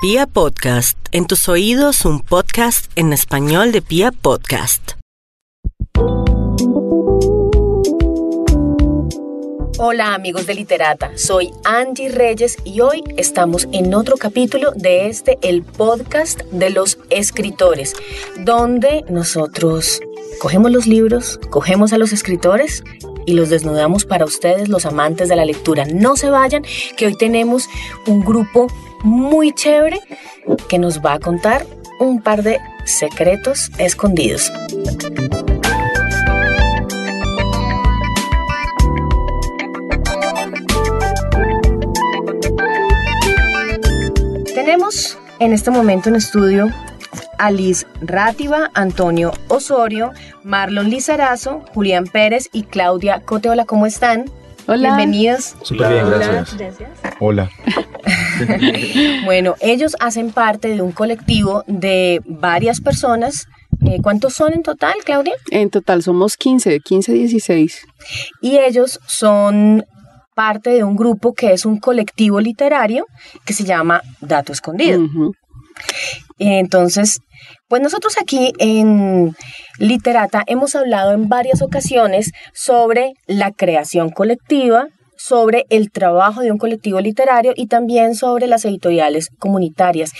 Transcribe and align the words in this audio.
Pia 0.00 0.26
Podcast, 0.26 0.96
en 1.12 1.26
tus 1.26 1.46
oídos 1.50 2.06
un 2.06 2.20
podcast 2.20 2.90
en 2.96 3.12
español 3.12 3.70
de 3.70 3.82
Pia 3.82 4.12
Podcast. 4.12 4.92
Hola 9.76 10.14
amigos 10.14 10.46
de 10.46 10.54
Literata, 10.54 11.12
soy 11.18 11.50
Angie 11.66 12.08
Reyes 12.08 12.56
y 12.64 12.80
hoy 12.80 13.04
estamos 13.18 13.68
en 13.72 13.92
otro 13.92 14.16
capítulo 14.16 14.72
de 14.74 15.08
este, 15.08 15.36
el 15.42 15.62
podcast 15.62 16.40
de 16.44 16.70
los 16.70 16.96
escritores, 17.10 17.92
donde 18.38 19.04
nosotros 19.10 20.00
cogemos 20.40 20.70
los 20.72 20.86
libros, 20.86 21.38
cogemos 21.50 21.92
a 21.92 21.98
los 21.98 22.14
escritores 22.14 22.84
y 23.26 23.34
los 23.34 23.50
desnudamos 23.50 24.06
para 24.06 24.24
ustedes, 24.24 24.70
los 24.70 24.86
amantes 24.86 25.28
de 25.28 25.36
la 25.36 25.44
lectura. 25.44 25.84
No 25.84 26.16
se 26.16 26.30
vayan, 26.30 26.64
que 26.96 27.04
hoy 27.04 27.18
tenemos 27.18 27.68
un 28.06 28.24
grupo 28.24 28.68
muy 29.02 29.52
chévere 29.52 30.00
que 30.68 30.78
nos 30.78 31.00
va 31.00 31.14
a 31.14 31.18
contar 31.18 31.66
un 31.98 32.22
par 32.22 32.42
de 32.42 32.58
secretos 32.84 33.70
escondidos. 33.78 34.52
Tenemos 44.54 45.18
en 45.38 45.52
este 45.52 45.70
momento 45.70 46.08
en 46.08 46.16
estudio 46.16 46.68
a 47.38 47.50
Liz 47.50 47.86
Rátiva, 48.02 48.70
Antonio 48.74 49.32
Osorio, 49.48 50.12
Marlon 50.44 50.90
Lizarazo, 50.90 51.64
Julián 51.74 52.04
Pérez 52.04 52.48
y 52.52 52.64
Claudia 52.64 53.22
Coteola. 53.24 53.64
¿Cómo 53.64 53.86
están? 53.86 54.26
Hola. 54.66 54.96
Bienvenidos. 54.96 55.56
Súper 55.62 55.92
bien, 55.92 56.10
gracias. 56.10 56.56
Hola. 57.18 57.50
Bueno, 59.26 59.54
ellos 59.60 59.94
hacen 60.00 60.32
parte 60.32 60.68
de 60.68 60.80
un 60.80 60.92
colectivo 60.92 61.62
de 61.66 62.22
varias 62.24 62.80
personas. 62.80 63.46
Eh, 63.84 63.98
¿Cuántos 64.02 64.32
son 64.32 64.54
en 64.54 64.62
total, 64.62 64.94
Claudia? 65.04 65.34
En 65.50 65.68
total 65.68 66.02
somos 66.02 66.38
15, 66.38 66.80
15, 66.80 67.12
16. 67.12 67.86
Y 68.40 68.56
ellos 68.56 68.98
son 69.06 69.84
parte 70.34 70.70
de 70.70 70.84
un 70.84 70.96
grupo 70.96 71.34
que 71.34 71.52
es 71.52 71.66
un 71.66 71.78
colectivo 71.78 72.40
literario 72.40 73.06
que 73.44 73.52
se 73.52 73.64
llama 73.64 74.00
Dato 74.20 74.52
Escondido. 74.52 75.00
Entonces, 76.38 77.18
pues 77.68 77.82
nosotros 77.82 78.16
aquí 78.20 78.52
en 78.58 79.34
Literata 79.78 80.42
hemos 80.46 80.74
hablado 80.74 81.12
en 81.12 81.28
varias 81.28 81.62
ocasiones 81.62 82.32
sobre 82.52 83.12
la 83.26 83.52
creación 83.52 84.10
colectiva, 84.10 84.88
sobre 85.20 85.66
el 85.68 85.90
trabajo 85.90 86.40
de 86.40 86.50
un 86.50 86.58
colectivo 86.58 86.98
literario 87.00 87.52
y 87.54 87.66
también 87.66 88.14
sobre 88.14 88.46
las 88.46 88.64
editoriales 88.64 89.28
comunitarias. 89.38 90.12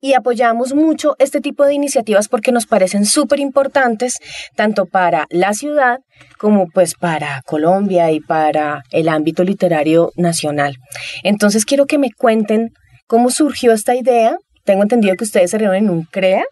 Y 0.00 0.14
apoyamos 0.14 0.74
mucho 0.74 1.14
este 1.18 1.40
tipo 1.40 1.64
de 1.64 1.74
iniciativas 1.74 2.28
porque 2.28 2.52
nos 2.52 2.66
parecen 2.66 3.04
súper 3.04 3.38
importantes 3.38 4.16
tanto 4.54 4.86
para 4.86 5.26
la 5.28 5.52
ciudad 5.52 5.98
como 6.38 6.68
pues 6.68 6.94
para 6.94 7.42
Colombia 7.44 8.10
y 8.12 8.20
para 8.20 8.82
el 8.90 9.08
ámbito 9.08 9.44
literario 9.44 10.10
nacional. 10.16 10.76
Entonces 11.22 11.66
quiero 11.66 11.86
que 11.86 11.98
me 11.98 12.10
cuenten 12.10 12.70
cómo 13.06 13.30
surgió 13.30 13.72
esta 13.72 13.94
idea. 13.94 14.38
Tengo 14.66 14.82
entendido 14.82 15.16
que 15.16 15.24
ustedes 15.24 15.50
se 15.50 15.58
reúnen 15.58 15.84
en 15.84 15.90
un 15.90 16.02
CREA. 16.04 16.44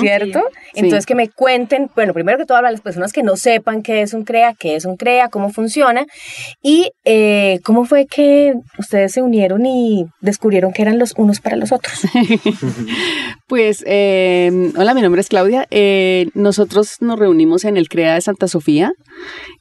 ¿cierto? 0.00 0.40
Entonces 0.74 1.04
que 1.04 1.14
me 1.14 1.28
cuenten, 1.28 1.90
bueno, 1.94 2.14
primero 2.14 2.38
que 2.38 2.46
todo 2.46 2.56
a 2.56 2.62
las 2.62 2.80
personas 2.80 3.12
que 3.12 3.22
no 3.22 3.36
sepan 3.36 3.82
qué 3.82 4.00
es 4.00 4.14
un 4.14 4.24
CREA, 4.24 4.54
qué 4.58 4.76
es 4.76 4.86
un 4.86 4.96
CREA, 4.96 5.28
cómo 5.28 5.50
funciona 5.50 6.06
y 6.62 6.90
eh, 7.04 7.60
cómo 7.62 7.84
fue 7.84 8.06
que 8.06 8.54
ustedes 8.78 9.12
se 9.12 9.20
unieron 9.20 9.66
y 9.66 10.06
descubrieron 10.20 10.72
que 10.72 10.80
eran 10.80 10.98
los 10.98 11.12
unos 11.18 11.40
para 11.40 11.56
los 11.56 11.72
otros. 11.72 12.00
Pues, 13.48 13.84
eh, 13.86 14.72
hola, 14.78 14.94
mi 14.94 15.02
nombre 15.02 15.20
es 15.20 15.28
Claudia. 15.28 15.66
Eh, 15.70 16.30
nosotros 16.32 16.96
nos 17.00 17.18
reunimos 17.18 17.66
en 17.66 17.76
el 17.76 17.90
CREA 17.90 18.14
de 18.14 18.22
Santa 18.22 18.48
Sofía. 18.48 18.92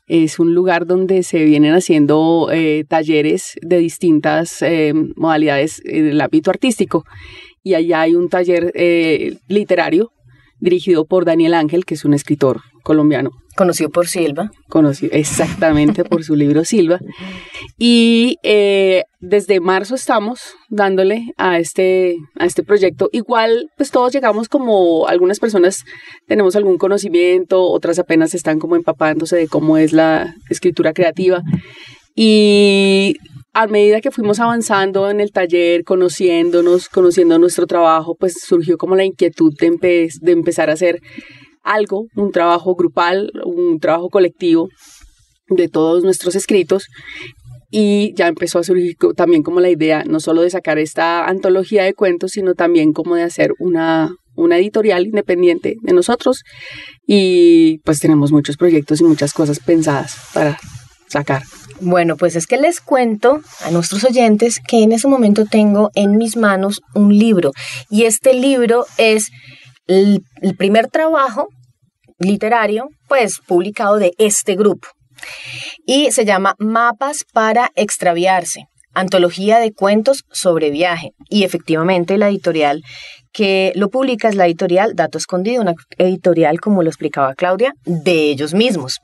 Es 0.07 0.39
un 0.39 0.55
lugar 0.55 0.85
donde 0.85 1.23
se 1.23 1.43
vienen 1.43 1.73
haciendo 1.73 2.49
eh, 2.53 2.85
talleres 2.87 3.55
de 3.61 3.79
distintas 3.79 4.61
eh, 4.61 4.93
modalidades 5.17 5.81
en 5.83 6.07
el 6.07 6.21
ámbito 6.21 6.51
artístico. 6.51 7.03
Y 7.63 7.75
allá 7.75 8.01
hay 8.01 8.15
un 8.15 8.29
taller 8.29 8.71
eh, 8.75 9.37
literario 9.47 10.11
dirigido 10.59 11.05
por 11.05 11.25
Daniel 11.25 11.53
Ángel, 11.55 11.85
que 11.85 11.95
es 11.95 12.05
un 12.05 12.13
escritor 12.13 12.61
colombiano. 12.83 13.31
Conocido 13.57 13.89
por 13.89 14.07
Silva. 14.07 14.49
conocido 14.69 15.11
exactamente 15.13 16.05
por 16.05 16.23
su 16.23 16.35
libro 16.35 16.63
Silva. 16.63 16.99
Y 17.77 18.37
eh, 18.43 19.03
desde 19.19 19.59
marzo 19.59 19.95
estamos 19.95 20.53
dándole 20.69 21.33
a 21.37 21.59
este, 21.59 22.15
a 22.39 22.45
este 22.45 22.63
proyecto. 22.63 23.09
Igual, 23.11 23.69
pues 23.75 23.91
todos 23.91 24.13
llegamos 24.13 24.47
como 24.47 25.07
algunas 25.07 25.39
personas 25.39 25.83
tenemos 26.27 26.55
algún 26.55 26.77
conocimiento, 26.77 27.61
otras 27.63 27.99
apenas 27.99 28.33
están 28.33 28.57
como 28.59 28.75
empapándose 28.75 29.35
de 29.35 29.47
cómo 29.47 29.77
es 29.77 29.91
la 29.91 30.33
escritura 30.49 30.93
creativa. 30.93 31.41
Y 32.15 33.17
a 33.53 33.67
medida 33.67 34.01
que 34.01 34.11
fuimos 34.11 34.39
avanzando 34.39 35.09
en 35.09 35.19
el 35.19 35.31
taller, 35.31 35.83
conociéndonos, 35.83 36.87
conociendo 36.89 37.37
nuestro 37.37 37.67
trabajo, 37.67 38.15
pues 38.19 38.35
surgió 38.45 38.77
como 38.77 38.95
la 38.95 39.03
inquietud 39.03 39.53
de, 39.59 39.71
empe- 39.71 40.19
de 40.21 40.31
empezar 40.31 40.69
a 40.69 40.73
hacer 40.73 40.99
algo, 41.63 42.05
un 42.15 42.31
trabajo 42.31 42.75
grupal, 42.75 43.31
un 43.43 43.79
trabajo 43.79 44.09
colectivo 44.09 44.69
de 45.49 45.67
todos 45.67 46.03
nuestros 46.03 46.35
escritos. 46.35 46.87
Y 47.73 48.13
ya 48.15 48.27
empezó 48.27 48.59
a 48.59 48.63
surgir 48.63 48.95
también 49.15 49.43
como 49.43 49.61
la 49.61 49.69
idea 49.69 50.03
no 50.05 50.19
solo 50.19 50.41
de 50.41 50.49
sacar 50.49 50.77
esta 50.77 51.25
antología 51.25 51.83
de 51.83 51.93
cuentos, 51.93 52.31
sino 52.31 52.53
también 52.53 52.91
como 52.91 53.15
de 53.15 53.23
hacer 53.23 53.53
una, 53.59 54.13
una 54.35 54.57
editorial 54.57 55.05
independiente 55.05 55.75
de 55.81 55.93
nosotros. 55.93 56.43
Y 57.07 57.79
pues 57.85 57.99
tenemos 57.99 58.33
muchos 58.33 58.57
proyectos 58.57 58.99
y 58.99 59.05
muchas 59.05 59.31
cosas 59.33 59.59
pensadas 59.61 60.17
para 60.33 60.57
sacar. 61.11 61.43
Bueno, 61.79 62.15
pues 62.15 62.35
es 62.35 62.47
que 62.47 62.57
les 62.57 62.79
cuento 62.79 63.41
a 63.61 63.71
nuestros 63.71 64.03
oyentes 64.03 64.59
que 64.65 64.83
en 64.83 64.91
ese 64.91 65.07
momento 65.07 65.45
tengo 65.45 65.89
en 65.95 66.17
mis 66.17 66.37
manos 66.37 66.81
un 66.93 67.17
libro 67.17 67.51
y 67.89 68.03
este 68.03 68.33
libro 68.33 68.85
es 68.97 69.29
el, 69.87 70.23
el 70.41 70.55
primer 70.55 70.87
trabajo 70.87 71.47
literario 72.19 72.87
pues 73.07 73.39
publicado 73.39 73.97
de 73.97 74.13
este 74.19 74.55
grupo 74.55 74.87
y 75.85 76.11
se 76.11 76.25
llama 76.25 76.55
Mapas 76.59 77.25
para 77.33 77.71
extraviarse, 77.75 78.65
antología 78.93 79.59
de 79.59 79.71
cuentos 79.73 80.23
sobre 80.31 80.69
viaje 80.69 81.11
y 81.29 81.43
efectivamente 81.43 82.17
la 82.17 82.29
editorial 82.29 82.83
que 83.31 83.71
lo 83.75 83.89
publica 83.89 84.27
es 84.27 84.35
la 84.35 84.45
editorial 84.45 84.95
Dato 84.95 85.17
Escondido, 85.17 85.61
una 85.61 85.73
editorial 85.97 86.59
como 86.59 86.83
lo 86.83 86.89
explicaba 86.89 87.33
Claudia, 87.35 87.73
de 87.85 88.29
ellos 88.29 88.53
mismos. 88.53 88.99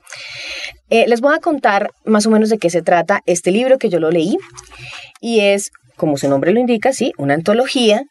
Eh, 0.90 1.06
les 1.08 1.20
voy 1.20 1.34
a 1.34 1.40
contar 1.40 1.90
más 2.04 2.26
o 2.26 2.30
menos 2.30 2.50
de 2.50 2.58
qué 2.58 2.70
se 2.70 2.82
trata 2.82 3.22
este 3.26 3.50
libro 3.50 3.78
que 3.78 3.88
yo 3.88 4.00
lo 4.00 4.10
leí 4.10 4.36
y 5.20 5.40
es, 5.40 5.70
como 5.96 6.16
su 6.16 6.28
nombre 6.28 6.52
lo 6.52 6.60
indica, 6.60 6.92
sí, 6.92 7.12
una 7.16 7.34
antología, 7.34 8.02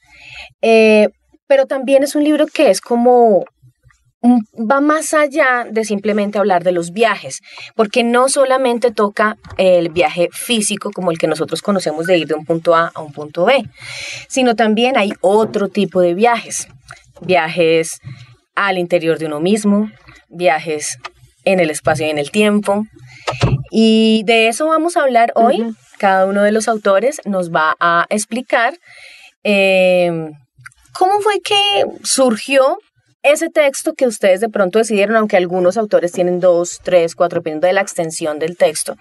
eh, 0.61 1.09
pero 1.47 1.65
también 1.65 2.03
es 2.03 2.15
un 2.15 2.23
libro 2.23 2.47
que 2.47 2.69
es 2.69 2.81
como 2.81 3.45
va 4.55 4.81
más 4.81 5.13
allá 5.13 5.65
de 5.69 5.83
simplemente 5.83 6.37
hablar 6.37 6.63
de 6.63 6.71
los 6.71 6.91
viajes, 6.91 7.41
porque 7.75 8.03
no 8.03 8.29
solamente 8.29 8.91
toca 8.91 9.37
el 9.57 9.89
viaje 9.89 10.29
físico 10.31 10.91
como 10.91 11.11
el 11.11 11.17
que 11.17 11.27
nosotros 11.27 11.61
conocemos 11.61 12.05
de 12.05 12.17
ir 12.17 12.27
de 12.27 12.35
un 12.35 12.45
punto 12.45 12.75
A 12.75 12.91
a 12.93 13.01
un 13.01 13.11
punto 13.11 13.45
B, 13.45 13.65
sino 14.27 14.55
también 14.55 14.97
hay 14.97 15.13
otro 15.21 15.69
tipo 15.69 16.01
de 16.01 16.13
viajes, 16.13 16.67
viajes 17.21 17.99
al 18.55 18.77
interior 18.77 19.17
de 19.19 19.27
uno 19.27 19.39
mismo, 19.39 19.89
viajes 20.29 20.97
en 21.43 21.59
el 21.59 21.69
espacio 21.69 22.05
y 22.05 22.09
en 22.09 22.17
el 22.17 22.31
tiempo. 22.31 22.85
Y 23.71 24.23
de 24.25 24.47
eso 24.47 24.67
vamos 24.67 24.97
a 24.97 25.03
hablar 25.03 25.31
hoy. 25.35 25.75
Cada 25.97 26.25
uno 26.25 26.43
de 26.43 26.51
los 26.51 26.67
autores 26.67 27.21
nos 27.25 27.51
va 27.51 27.75
a 27.79 28.05
explicar 28.09 28.77
eh, 29.43 30.31
cómo 30.93 31.21
fue 31.21 31.39
que 31.41 31.85
surgió 32.03 32.77
ese 33.23 33.49
texto 33.49 33.93
que 33.93 34.07
ustedes 34.07 34.39
de 34.39 34.49
pronto 34.49 34.79
decidieron, 34.79 35.15
aunque 35.15 35.37
algunos 35.37 35.77
autores 35.77 36.11
tienen 36.11 36.39
dos, 36.39 36.79
tres, 36.83 37.15
cuatro, 37.15 37.39
dependiendo 37.39 37.67
de 37.67 37.73
la 37.73 37.81
extensión 37.81 38.39
del 38.39 38.57
texto. 38.57 38.95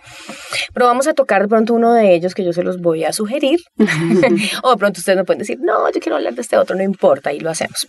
Pero 0.73 0.87
vamos 0.87 1.07
a 1.07 1.15
tocar 1.15 1.43
de 1.43 1.49
pronto 1.49 1.75
uno 1.75 1.93
de 1.93 2.15
ellos 2.15 2.35
que 2.35 2.45
yo 2.45 2.53
se 2.53 2.63
los 2.63 2.81
voy 2.81 3.05
a 3.05 3.13
sugerir. 3.13 3.61
o 4.63 4.71
de 4.71 4.77
pronto 4.77 5.01
ustedes 5.01 5.17
me 5.17 5.25
pueden 5.25 5.41
decir, 5.41 5.59
no, 5.61 5.91
yo 5.91 6.01
quiero 6.01 6.17
hablar 6.17 6.35
de 6.35 6.43
este 6.43 6.57
otro, 6.57 6.77
no 6.77 6.83
importa, 6.83 7.33
y 7.33 7.41
lo 7.41 7.51
hacemos. 7.51 7.87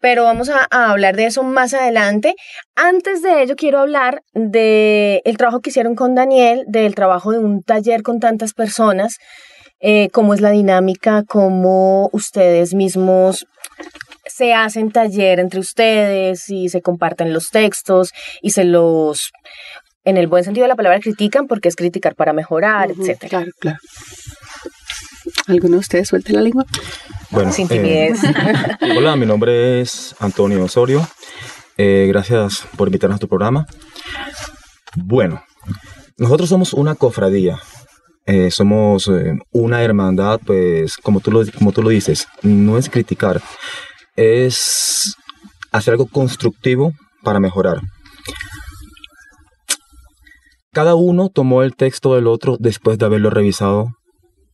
Pero 0.00 0.24
vamos 0.24 0.48
a, 0.48 0.66
a 0.70 0.90
hablar 0.90 1.16
de 1.16 1.26
eso 1.26 1.42
más 1.42 1.72
adelante. 1.72 2.34
Antes 2.74 3.22
de 3.22 3.42
ello, 3.42 3.56
quiero 3.56 3.78
hablar 3.78 4.22
del 4.34 5.20
el 5.24 5.36
trabajo 5.36 5.60
que 5.60 5.70
hicieron 5.70 5.94
con 5.94 6.14
Daniel, 6.14 6.64
del 6.66 6.94
trabajo 6.94 7.32
de 7.32 7.38
un 7.38 7.62
taller 7.62 8.02
con 8.02 8.20
tantas 8.20 8.52
personas, 8.52 9.18
eh, 9.80 10.08
cómo 10.12 10.34
es 10.34 10.40
la 10.40 10.50
dinámica, 10.50 11.24
cómo 11.26 12.08
ustedes 12.12 12.74
mismos 12.74 13.46
se 14.26 14.54
hacen 14.54 14.90
taller 14.90 15.40
entre 15.40 15.60
ustedes 15.60 16.48
y 16.48 16.68
se 16.68 16.82
comparten 16.82 17.32
los 17.32 17.50
textos 17.50 18.12
y 18.42 18.50
se 18.50 18.64
los, 18.64 19.32
en 20.04 20.16
el 20.16 20.26
buen 20.26 20.44
sentido 20.44 20.64
de 20.64 20.68
la 20.68 20.76
palabra, 20.76 21.00
critican 21.00 21.46
porque 21.46 21.68
es 21.68 21.76
criticar 21.76 22.14
para 22.14 22.32
mejorar, 22.32 22.92
Ujú, 22.92 23.02
etcétera. 23.02 23.28
Claro, 23.28 23.50
claro. 23.58 23.78
¿Alguno 25.46 25.74
de 25.74 25.80
ustedes 25.80 26.08
suelte 26.08 26.32
la 26.32 26.40
lengua? 26.40 26.64
bueno, 27.30 27.52
sin 27.52 27.68
timidez. 27.68 28.18
hola, 28.96 29.16
mi 29.16 29.26
nombre 29.26 29.80
es 29.80 30.14
Antonio 30.20 30.62
Osorio. 30.64 31.06
gracias 31.76 32.66
por 32.76 32.88
invitarnos 32.88 33.16
a 33.16 33.20
tu 33.20 33.28
programa. 33.28 33.66
Bueno, 34.96 35.42
nosotros 36.16 36.48
somos 36.48 36.72
una 36.72 36.94
cofradía. 36.94 37.58
somos 38.50 39.10
una 39.50 39.82
hermandad, 39.82 40.40
pues 40.46 40.96
como 40.96 41.20
tú, 41.20 41.30
lo, 41.30 41.42
como 41.58 41.72
tú 41.72 41.82
lo 41.82 41.90
dices, 41.90 42.26
no 42.42 42.78
es 42.78 42.88
criticar, 42.88 43.42
es 44.16 45.14
hacer 45.72 45.92
algo 45.92 46.06
constructivo 46.06 46.92
para 47.22 47.40
mejorar. 47.40 47.80
Cada 50.72 50.94
uno 50.94 51.28
tomó 51.28 51.62
el 51.62 51.76
texto 51.76 52.14
del 52.14 52.26
otro 52.26 52.56
después 52.58 52.98
de 52.98 53.06
haberlo 53.06 53.30
revisado, 53.30 53.88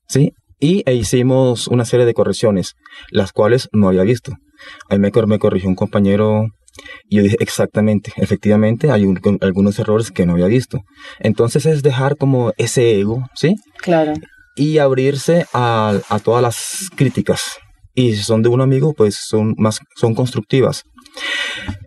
¿sí? 0.09 0.33
Y 0.59 0.83
e 0.85 0.95
hicimos 0.95 1.67
una 1.67 1.87
serie 1.87 2.05
de 2.05 2.13
correcciones, 2.13 2.75
las 3.11 3.33
cuales 3.33 3.69
no 3.73 3.89
había 3.89 4.03
visto. 4.03 4.33
Ahí 4.91 4.99
me, 4.99 5.11
me 5.27 5.39
corrigió 5.39 5.69
un 5.69 5.77
compañero 5.77 6.45
y 7.09 7.17
yo 7.17 7.23
dije, 7.23 7.37
exactamente, 7.41 8.13
efectivamente 8.17 8.91
hay 8.91 9.07
algunos 9.41 9.79
errores 9.79 10.11
que 10.11 10.27
no 10.27 10.33
había 10.35 10.47
visto. 10.47 10.81
Entonces 11.19 11.67
es 11.67 11.83
dejar 11.83 12.17
como 12.17 12.53
ese 12.59 12.99
ego, 12.99 13.27
¿sí? 13.35 13.57
Claro. 13.79 14.13
Y 14.57 14.79
abrirse 14.79 15.47
a, 15.53 15.99
a 16.09 16.19
todas 16.19 16.43
las 16.43 16.89
críticas. 16.95 17.59
Y 18.01 18.17
si 18.17 18.23
son 18.23 18.41
de 18.41 18.49
un 18.49 18.63
amigo, 18.63 18.95
pues 18.95 19.17
son 19.29 19.55
más, 19.59 19.81
son 19.95 20.15
constructivas. 20.15 20.85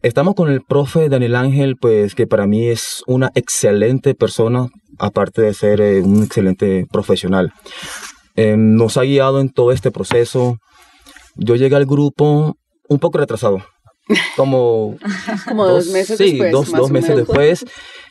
Estamos 0.04 0.36
con 0.36 0.52
el 0.52 0.62
profe 0.62 1.10
Daniel 1.10 1.36
Ángel, 1.36 1.76
pues 1.76 2.14
que 2.14 2.28
para 2.28 2.46
mí 2.46 2.68
es 2.68 3.02
una 3.08 3.32
excelente 3.34 4.14
persona, 4.14 4.68
aparte 5.00 5.42
de 5.42 5.56
ser 5.56 5.82
eh, 5.82 6.04
un 6.04 6.22
excelente 6.22 6.86
profesional. 6.92 7.52
Em, 8.36 8.76
nos 8.76 8.98
ha 8.98 9.02
guiado 9.02 9.42
en 9.42 9.50
todo 9.50 9.72
este 9.72 9.90
proceso. 9.90 10.58
Yo 11.36 11.56
llegué 11.56 11.76
al 11.76 11.88
grupo 11.88 12.58
un 12.88 13.00
poco 13.00 13.18
retrasado, 13.18 13.66
como, 14.36 14.98
como 15.48 15.66
dos, 15.66 15.88
meses 15.88 16.20
sí, 16.20 16.34
después. 16.34 16.52
Dos, 16.52 16.72
dos 16.74 16.92
meses 16.92 17.16
después. 17.16 17.66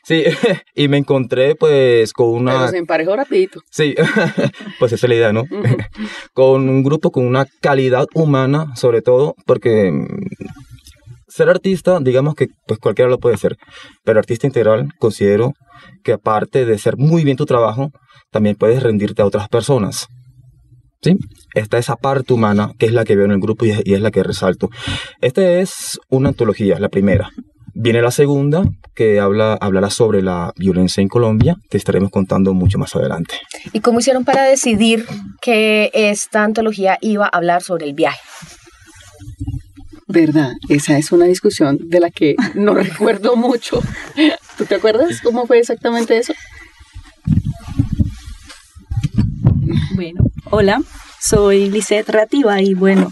Sí, 0.04 0.24
y 0.74 0.88
me 0.88 0.98
encontré 0.98 1.54
pues 1.54 2.12
con 2.12 2.28
una... 2.28 2.52
Pero 2.52 2.68
se 2.68 2.78
emparejó 2.78 3.16
rapidito. 3.16 3.60
Sí, 3.70 3.94
pues 4.78 4.92
esa 4.92 5.06
es 5.06 5.08
la 5.08 5.14
idea, 5.14 5.32
¿no? 5.32 5.44
con 6.34 6.68
un 6.68 6.82
grupo 6.82 7.10
con 7.10 7.26
una 7.26 7.46
calidad 7.60 8.06
humana, 8.14 8.74
sobre 8.74 9.02
todo, 9.02 9.34
porque 9.46 9.92
ser 11.28 11.48
artista, 11.48 11.98
digamos 12.00 12.34
que 12.34 12.48
pues 12.66 12.78
cualquiera 12.78 13.10
lo 13.10 13.18
puede 13.18 13.36
ser, 13.38 13.56
pero 14.04 14.18
artista 14.18 14.46
integral 14.46 14.88
considero 14.98 15.52
que 16.04 16.12
aparte 16.12 16.66
de 16.66 16.78
ser 16.78 16.96
muy 16.98 17.24
bien 17.24 17.36
tu 17.36 17.46
trabajo, 17.46 17.90
también 18.30 18.56
puedes 18.56 18.82
rendirte 18.82 19.22
a 19.22 19.26
otras 19.26 19.48
personas. 19.48 20.08
¿Sí? 21.00 21.16
Está 21.54 21.78
esa 21.78 21.96
parte 21.96 22.32
humana 22.32 22.74
que 22.78 22.86
es 22.86 22.92
la 22.92 23.04
que 23.04 23.16
veo 23.16 23.24
en 23.24 23.32
el 23.32 23.40
grupo 23.40 23.64
y 23.64 23.70
es, 23.70 24.00
la 24.00 24.12
que 24.12 24.22
resalto. 24.22 24.70
Esta 25.20 25.42
es 25.58 25.98
una 26.08 26.28
antología, 26.28 26.78
la 26.78 26.90
primera. 26.90 27.30
Viene 27.74 28.02
la 28.02 28.10
segunda, 28.10 28.64
que 28.94 29.18
habla, 29.18 29.54
hablará 29.54 29.88
sobre 29.88 30.22
la 30.22 30.52
violencia 30.56 31.00
en 31.00 31.08
Colombia, 31.08 31.56
que 31.70 31.78
estaremos 31.78 32.10
contando 32.10 32.52
mucho 32.52 32.78
más 32.78 32.94
adelante. 32.94 33.36
¿Y 33.72 33.80
cómo 33.80 34.00
hicieron 34.00 34.24
para 34.24 34.42
decidir 34.42 35.06
que 35.40 35.90
esta 35.94 36.44
antología 36.44 36.98
iba 37.00 37.24
a 37.24 37.36
hablar 37.36 37.62
sobre 37.62 37.86
el 37.86 37.94
viaje? 37.94 38.20
¿Verdad? 40.06 40.52
Esa 40.68 40.98
es 40.98 41.10
una 41.12 41.24
discusión 41.24 41.78
de 41.88 42.00
la 42.00 42.10
que 42.10 42.36
no 42.54 42.74
recuerdo 42.74 43.36
mucho. 43.36 43.80
¿Tú 44.58 44.66
te 44.66 44.74
acuerdas 44.74 45.22
cómo 45.22 45.46
fue 45.46 45.58
exactamente 45.58 46.18
eso? 46.18 46.34
Bueno, 49.94 50.24
hola, 50.50 50.82
soy 51.20 51.70
Lisette 51.70 52.10
Rativa 52.10 52.60
y 52.60 52.74
bueno, 52.74 53.10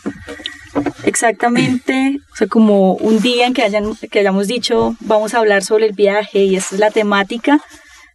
exactamente, 1.05 2.19
o 2.33 2.37
sea, 2.37 2.47
como 2.47 2.95
un 2.95 3.21
día 3.21 3.47
en 3.47 3.55
que, 3.55 3.63
hayan, 3.63 3.95
que 3.97 4.19
hayamos 4.21 4.47
dicho 4.47 4.97
vamos 5.01 5.35
a 5.35 5.39
hablar 5.39 5.63
sobre 5.63 5.87
el 5.87 5.93
viaje 5.93 6.45
y 6.45 6.57
esa 6.57 6.75
es 6.75 6.81
la 6.81 6.91
temática, 6.91 7.61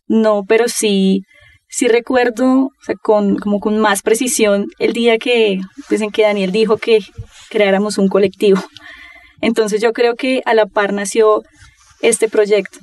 no, 0.07 0.43
pero 0.47 0.67
sí, 0.67 1.23
sí 1.67 1.87
recuerdo, 1.87 2.65
o 2.65 2.83
sea, 2.85 2.95
con, 3.01 3.37
como 3.37 3.59
con 3.59 3.79
más 3.79 4.01
precisión 4.01 4.67
el 4.79 4.93
día 4.93 5.17
que, 5.17 5.59
pues 5.89 6.01
que 6.13 6.21
Daniel 6.21 6.51
dijo 6.51 6.77
que 6.77 6.99
creáramos 7.49 7.97
un 7.97 8.07
colectivo. 8.07 8.61
Entonces 9.41 9.81
yo 9.81 9.93
creo 9.93 10.15
que 10.15 10.41
a 10.45 10.53
la 10.53 10.65
par 10.65 10.93
nació 10.93 11.43
este 12.01 12.29
proyecto. 12.29 12.79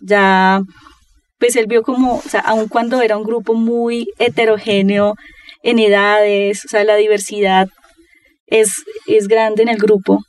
Ya, 0.00 0.60
pues 1.38 1.56
él 1.56 1.66
vio 1.66 1.82
como, 1.82 2.16
o 2.16 2.22
sea, 2.22 2.40
aun 2.40 2.68
cuando 2.68 3.00
era 3.02 3.16
un 3.16 3.24
grupo 3.24 3.54
muy 3.54 4.08
heterogéneo 4.18 5.14
en 5.62 5.78
edades, 5.78 6.64
o 6.66 6.68
sea, 6.68 6.84
la 6.84 6.96
diversidad 6.96 7.68
es, 8.46 8.72
es 9.06 9.28
grande 9.28 9.62
en 9.62 9.68
el 9.68 9.78
grupo. 9.78 10.20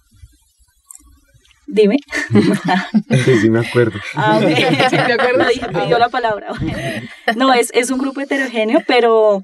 Dime. 1.67 1.97
Sí, 3.23 3.39
sí 3.41 3.49
me 3.49 3.59
acuerdo. 3.59 3.99
Ah, 4.15 4.39
sí 4.89 4.95
me 4.95 5.13
acuerdo, 5.13 5.45
dio 5.87 5.99
la 5.99 6.09
palabra. 6.09 6.47
No, 7.35 7.53
es, 7.53 7.71
es 7.73 7.89
un 7.91 7.99
grupo 7.99 8.21
heterogéneo, 8.21 8.81
pero 8.87 9.43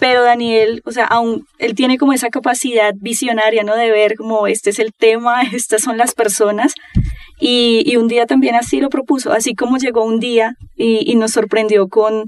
pero 0.00 0.22
Daniel, 0.22 0.80
o 0.84 0.92
sea, 0.92 1.06
aún 1.06 1.44
él 1.58 1.74
tiene 1.74 1.98
como 1.98 2.12
esa 2.12 2.28
capacidad 2.28 2.94
visionaria, 3.00 3.64
¿no? 3.64 3.74
De 3.74 3.90
ver 3.90 4.14
como 4.14 4.46
este 4.46 4.70
es 4.70 4.78
el 4.78 4.92
tema, 4.96 5.42
estas 5.52 5.82
son 5.82 5.98
las 5.98 6.14
personas. 6.14 6.74
Y, 7.40 7.82
y 7.84 7.96
un 7.96 8.08
día 8.08 8.26
también 8.26 8.54
así 8.54 8.80
lo 8.80 8.90
propuso, 8.90 9.32
así 9.32 9.54
como 9.54 9.76
llegó 9.78 10.04
un 10.04 10.20
día 10.20 10.54
y, 10.76 11.10
y 11.10 11.16
nos 11.16 11.32
sorprendió 11.32 11.88
con, 11.88 12.24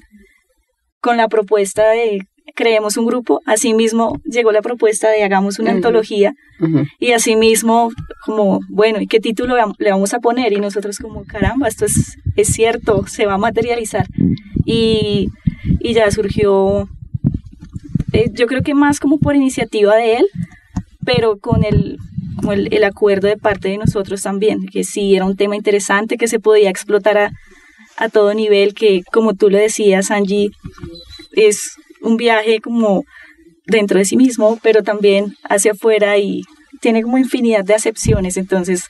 con 1.01 1.17
la 1.17 1.29
propuesta 1.29 1.89
de 1.89 2.21
creemos 2.55 2.97
un 2.97 3.07
grupo, 3.07 3.41
así 3.47 3.75
mismo 3.75 4.21
llegó 4.25 4.53
la 4.53 4.63
propuesta 4.63 5.09
de 5.09 5.23
hagamos 5.23 5.59
una 5.59 5.71
antología 5.73 6.35
y 6.99 7.13
así 7.13 7.37
mismo 7.37 7.91
como, 8.25 8.61
bueno, 8.69 9.01
¿y 9.01 9.07
qué 9.07 9.19
título 9.19 9.57
le 9.79 9.91
vamos 9.91 10.13
a 10.13 10.21
poner? 10.21 10.53
Y 10.53 10.61
nosotros 10.61 10.99
como, 10.99 11.25
caramba, 11.25 11.69
esto 11.69 11.87
es, 11.87 12.17
es 12.37 12.49
cierto, 12.49 13.07
se 13.07 13.27
va 13.27 13.35
a 13.35 13.39
materializar. 13.39 14.07
Y, 14.67 15.29
y 15.81 15.95
ya 15.95 16.11
surgió 16.11 16.87
eh, 18.13 18.31
yo 18.33 18.47
creo 18.47 18.63
que 18.63 18.75
más 18.75 18.99
como 18.99 19.19
por 19.19 19.37
iniciativa 19.37 19.95
de 19.97 20.17
él, 20.17 20.27
pero 21.05 21.39
con 21.39 21.65
el, 21.65 21.99
el, 22.49 22.85
acuerdo 22.85 23.29
de 23.29 23.37
parte 23.37 23.69
de 23.69 23.79
nosotros 23.79 24.23
también, 24.23 24.67
que 24.67 24.85
sí 24.85 25.15
era 25.15 25.25
un 25.25 25.37
tema 25.37 25.57
interesante 25.57 26.17
que 26.17 26.29
se 26.29 26.41
podía 26.41 26.71
explotar 26.71 27.19
a, 27.19 27.33
a 27.97 28.09
todo 28.09 28.35
nivel, 28.35 28.75
que 28.75 29.03
como 29.13 29.35
tú 29.35 29.49
le 29.49 29.59
decías, 29.61 30.11
Angie, 30.11 30.51
es 31.33 31.77
un 32.03 32.17
viaje 32.17 32.61
como 32.61 33.05
dentro 33.67 33.99
de 33.99 34.05
sí 34.05 34.17
mismo, 34.17 34.59
pero 34.63 34.83
también 34.83 35.37
hacia 35.49 35.73
afuera 35.73 36.19
y 36.19 36.43
tiene 36.81 37.03
como 37.03 37.19
infinidad 37.19 37.65
de 37.65 37.75
acepciones, 37.75 38.37
entonces 38.37 38.87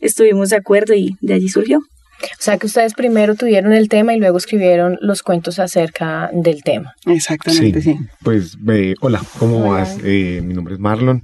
estuvimos 0.00 0.50
de 0.50 0.56
acuerdo 0.56 0.94
y 0.94 1.16
de 1.20 1.34
allí 1.34 1.48
surgió. 1.48 1.78
O 1.78 2.40
sea 2.40 2.58
que 2.58 2.66
ustedes 2.66 2.94
primero 2.94 3.36
tuvieron 3.36 3.72
el 3.72 3.88
tema 3.88 4.12
y 4.12 4.18
luego 4.18 4.38
escribieron 4.38 4.98
los 5.00 5.22
cuentos 5.22 5.60
acerca 5.60 6.30
del 6.32 6.62
tema. 6.64 6.94
Exactamente, 7.06 7.80
sí. 7.80 7.96
Pues 8.24 8.56
hola, 9.00 9.22
¿cómo 9.38 9.70
vas? 9.70 9.98
Eh, 10.02 10.40
mi 10.42 10.52
nombre 10.52 10.74
es 10.74 10.80
Marlon. 10.80 11.22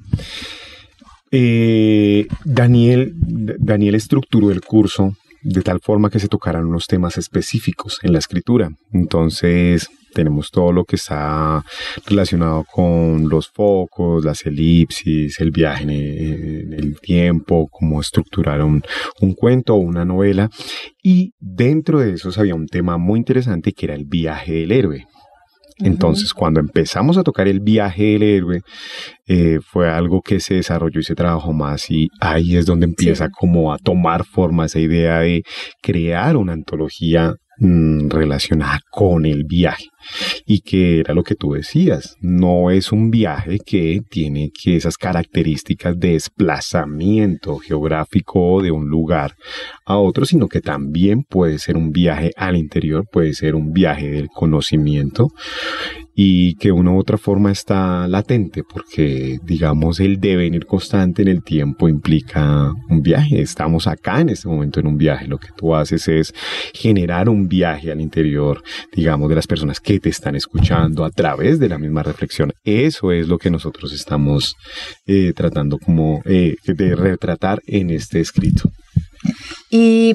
Eh, 1.33 2.29
Daniel, 2.45 3.13
Daniel 3.17 3.97
estructuró 3.97 4.53
el 4.53 4.61
curso 4.61 5.17
de 5.43 5.63
tal 5.63 5.81
forma 5.81 6.11
que 6.11 6.21
se 6.21 6.29
tocaran 6.29 6.65
unos 6.65 6.87
temas 6.87 7.19
específicos 7.19 7.99
en 8.03 8.13
la 8.13 8.21
escritura. 8.21 8.71
Entonces, 8.93 9.89
tenemos 10.15 10.51
todo 10.51 10.73
lo 10.73 10.85
que 10.85 10.97
está 10.97 11.63
relacionado 12.07 12.65
con 12.73 13.29
los 13.29 13.49
focos, 13.51 14.25
las 14.25 14.47
elipsis, 14.47 15.39
el 15.41 15.51
viaje 15.51 15.83
en 15.83 16.73
el 16.73 16.99
tiempo, 17.01 17.69
cómo 17.71 18.01
estructurar 18.01 18.63
un, 18.63 18.83
cuento 19.37 19.75
o 19.75 19.79
una 19.79 20.05
novela. 20.05 20.49
Y 21.03 21.33
dentro 21.39 22.01
de 22.01 22.13
eso 22.13 22.31
había 22.37 22.55
un 22.55 22.67
tema 22.67 22.97
muy 22.97 23.19
interesante 23.19 23.73
que 23.73 23.87
era 23.87 23.95
el 23.95 24.07
viaje 24.07 24.53
del 24.53 24.73
héroe. 24.73 25.07
Entonces, 25.79 26.33
cuando 26.33 26.61
empezamos 26.61 27.19
a 27.19 27.25
tocar 27.25 27.49
el 27.49 27.59
viaje 27.59 28.05
del 28.05 28.23
héroe, 28.23 28.61
eh, 29.27 29.59
fue 29.61 29.91
algo 29.91 30.23
que 30.23 30.39
se 30.39 30.55
desarrolló 30.55 31.01
y 31.01 31.05
se 31.05 31.17
trabajó 31.17 31.53
más 31.53 31.91
y 31.91 32.09
ahí 32.21 32.57
es 32.57 32.65
donde 32.65 32.87
empieza 32.87 33.29
como 33.29 33.73
a 33.73 33.79
tomar 33.79 34.25
forma 34.25 34.67
esa 34.67 34.79
idea 34.79 35.19
de 35.19 35.43
crear 35.83 36.37
una 36.37 36.53
antología 36.53 37.35
Mm, 37.59 38.09
relacionada 38.09 38.81
con 38.91 39.27
el 39.27 39.45
viaje. 39.45 39.85
Y 40.45 40.61
que 40.61 40.99
era 40.99 41.15
lo 41.15 41.23
que 41.23 41.37
tú 41.37 41.53
decías, 41.53 42.17
no 42.21 42.71
es 42.73 42.91
un 42.91 43.13
viaje 43.13 43.59
que 43.65 44.01
tiene 44.11 44.51
que 44.51 44.77
esas 44.77 44.97
características 44.97 45.99
de 45.99 46.15
desplazamiento 46.15 47.59
geográfico 47.59 48.61
de 48.61 48.73
un 48.73 48.89
lugar 48.89 49.37
a 49.87 49.99
otro, 49.99 50.27
sino 50.27 50.49
que 50.49 50.61
también 50.61 51.23
puede 51.23 51.61
ser 51.61 51.77
un 51.77 51.93
viaje 51.93 52.33
al 52.37 52.57
interior, 52.57 53.07
puede 53.11 53.35
ser 53.35 53.55
un 53.55 53.73
viaje 53.73 54.11
del 54.11 54.29
conocimiento 54.29 55.29
y 56.15 56.55
que 56.55 56.71
una 56.71 56.93
u 56.93 56.99
otra 56.99 57.19
forma 57.19 57.51
está 57.51 58.07
latente 58.07 58.63
porque 58.63 59.39
digamos 59.43 59.99
el 60.01 60.21
devenir 60.21 60.67
constante 60.67 61.23
en 61.23 61.29
el 61.29 61.43
tiempo 61.43 61.89
implica 61.89 62.73
un 62.89 63.03
viaje. 63.03 63.41
Estamos 63.41 63.87
acá 63.87 64.21
en 64.21 64.29
este 64.29 64.49
momento 64.49 64.81
en 64.81 64.87
un 64.87 64.97
viaje. 64.97 65.27
Lo 65.27 65.39
que 65.39 65.49
tú 65.57 65.75
haces 65.75 66.07
es 66.09 66.35
generar 66.73 67.29
un 67.29 67.49
viaje 67.49 67.91
al 67.91 68.01
interior, 68.01 68.63
digamos, 68.93 69.29
de 69.29 69.35
las 69.35 69.47
personas 69.47 69.81
que 69.81 69.99
te 69.99 70.09
están 70.09 70.37
escuchando 70.37 71.05
a 71.05 71.11
través 71.11 71.59
de 71.59 71.69
la 71.69 71.79
misma 71.79 72.03
reflexión. 72.03 72.53
Eso 72.65 73.11
es 73.11 73.27
lo 73.27 73.39
que 73.39 73.51
nosotros 73.51 73.93
estamos 73.93 74.57
eh, 75.07 75.33
tratando 75.35 75.79
como 75.79 76.23
eh, 76.25 76.57
de 76.65 76.95
retratar 76.95 77.61
en 77.67 77.91
este 77.91 78.21
escrito. 78.21 78.71
Y 79.71 80.15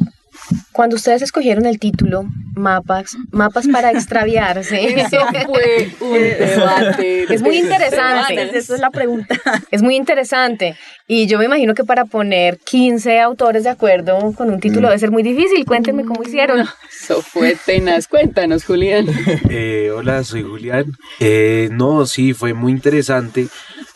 cuando 0.71 0.95
ustedes 0.95 1.21
escogieron 1.21 1.65
el 1.65 1.79
título, 1.79 2.25
mapas, 2.55 3.15
mapas 3.31 3.67
para 3.67 3.91
extraviarse. 3.93 5.01
Eso 5.01 5.17
fue 5.47 5.89
un 5.99 6.13
debate. 6.13 7.33
Es 7.33 7.41
muy 7.41 7.57
interesante. 7.57 8.57
Esa 8.57 8.75
es 8.75 8.79
la 8.79 8.89
pregunta. 8.89 9.35
Es 9.71 9.81
muy 9.81 9.95
interesante. 9.95 10.77
Y 11.07 11.25
yo 11.25 11.39
me 11.39 11.45
imagino 11.45 11.73
que 11.73 11.83
para 11.83 12.05
poner 12.05 12.59
15 12.59 13.19
autores 13.19 13.63
de 13.63 13.69
acuerdo 13.69 14.31
con 14.33 14.51
un 14.51 14.59
título 14.59 14.87
debe 14.89 14.99
ser 14.99 15.11
muy 15.11 15.23
difícil. 15.23 15.65
Cuéntenme 15.65 16.05
cómo 16.05 16.21
hicieron. 16.23 16.59
Eso 17.01 17.21
fue 17.21 17.57
tenaz. 17.65 18.07
Cuéntanos, 18.07 18.63
Julián. 18.63 19.07
Eh, 19.49 19.91
hola, 19.95 20.23
soy 20.23 20.43
Julián. 20.43 20.85
Eh, 21.19 21.69
no, 21.71 22.05
sí, 22.05 22.33
fue 22.33 22.53
muy 22.53 22.71
interesante. 22.71 23.47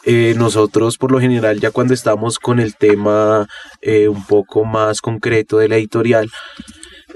Eh, 0.06 0.34
nosotros, 0.38 0.98
por 0.98 1.12
lo 1.12 1.20
general, 1.20 1.60
ya 1.60 1.72
cuando 1.72 1.94
estamos 1.94 2.38
con 2.38 2.60
el 2.60 2.76
tema 2.76 3.48
eh, 3.82 4.10
un 4.10 4.26
poco 4.26 4.66
más 4.66 5.02
concreto 5.02 5.58
de 5.58 5.70
la 5.70 5.78
editorial, 5.78 6.30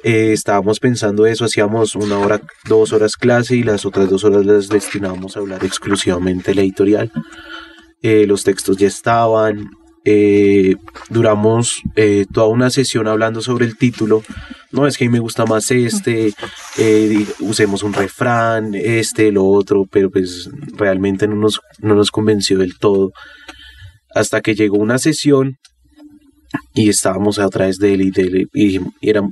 eh, 0.03 0.32
estábamos 0.32 0.79
pensando 0.79 1.25
eso, 1.25 1.44
hacíamos 1.44 1.96
una 1.96 2.17
hora, 2.17 2.41
dos 2.65 2.94
horas 2.94 3.17
clase 3.17 3.58
y 3.58 3.63
las 3.63 3.86
otras 3.86 4.10
dos 4.10 4.24
horas 4.24 4.46
las 4.46 4.70
destinábamos 4.70 5.36
a 5.36 5.41
hablar 5.41 5.65
exclusivamente 5.65 6.51
de 6.51 6.56
la 6.56 6.62
editorial. 6.62 7.12
los 8.01 8.44
textos 8.44 8.77
ya 8.77 8.88
estaban, 8.88 9.70
duramos 11.10 11.82
toda 12.34 12.48
una 12.48 12.70
sesión 12.70 13.08
hablando 13.08 13.42
sobre 13.42 13.66
el 13.66 13.78
título. 13.78 14.24
No, 14.72 14.86
es 14.86 14.98
que 14.98 15.06
a 15.06 15.08
mí 15.08 15.12
me 15.14 15.20
gusta 15.20 15.46
más 15.46 15.72
este, 15.72 16.34
usemos 17.40 17.84
un 17.84 17.94
refrán, 17.94 18.74
este, 18.76 19.32
lo 19.32 19.46
otro, 19.46 19.86
pero 19.90 20.10
pues 20.12 20.50
realmente 20.76 21.28
no 21.28 21.36
nos, 21.36 21.62
no 21.80 21.96
nos 21.96 22.12
convenció 22.12 22.58
del 22.58 22.78
todo. 22.78 23.12
Hasta 24.14 24.42
que 24.42 24.56
llegó 24.56 24.78
una 24.78 24.98
sesión 24.98 25.58
y 26.74 26.90
estábamos 26.90 27.40
a 27.40 27.50
través 27.50 27.78
de 27.78 27.94
él 27.94 28.02
y, 28.02 28.12
de 28.12 28.22
él, 28.22 28.50
y, 28.54 28.80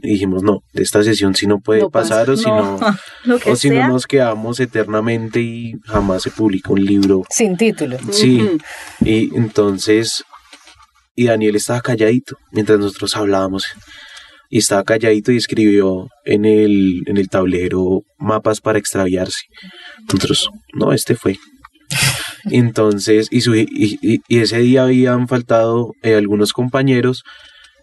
dijimos, 0.01 0.43
no, 0.43 0.59
de 0.73 0.83
esta 0.83 1.03
sesión 1.03 1.35
si 1.35 1.47
no 1.47 1.59
puede 1.59 1.81
No 1.81 1.89
pasa, 1.89 2.25
pasar 2.25 2.29
o 2.31 2.37
si 2.37 2.49
no, 2.49 2.79
que 3.43 3.51
o 3.51 3.55
si 3.55 3.69
no 3.69 3.87
nos 3.87 4.05
quedamos 4.05 4.59
eternamente 4.59 5.41
y 5.41 5.73
jamás 5.85 6.23
se 6.23 6.31
publica 6.31 6.71
un 6.71 6.83
libro. 6.83 7.23
Sin 7.29 7.55
título. 7.55 7.97
Sí, 8.11 8.41
Ujú. 8.41 8.57
y 9.01 9.35
entonces, 9.35 10.23
y 11.15 11.25
Daniel 11.25 11.55
estaba 11.55 11.81
calladito 11.81 12.37
mientras 12.51 12.79
nosotros 12.79 13.15
hablábamos. 13.15 13.65
Y 14.49 14.59
estaba 14.59 14.83
calladito 14.83 15.31
y 15.31 15.37
escribió 15.37 16.07
en 16.23 16.45
el, 16.45 17.01
en 17.07 17.17
el 17.17 17.29
tablero 17.29 18.01
mapas 18.19 18.61
para 18.61 18.77
extraviarse. 18.79 19.41
Nosotros, 20.07 20.49
no, 20.73 20.93
este 20.93 21.15
fue. 21.15 21.37
Entonces, 22.45 23.27
y, 23.31 23.41
su- 23.41 23.55
y, 23.55 23.67
y- 24.01 24.19
y 24.27 24.39
ese 24.39 24.59
día 24.59 24.83
habían 24.83 25.27
faltado 25.27 25.93
eh, 26.03 26.15
algunos 26.15 26.53
compañeros 26.53 27.23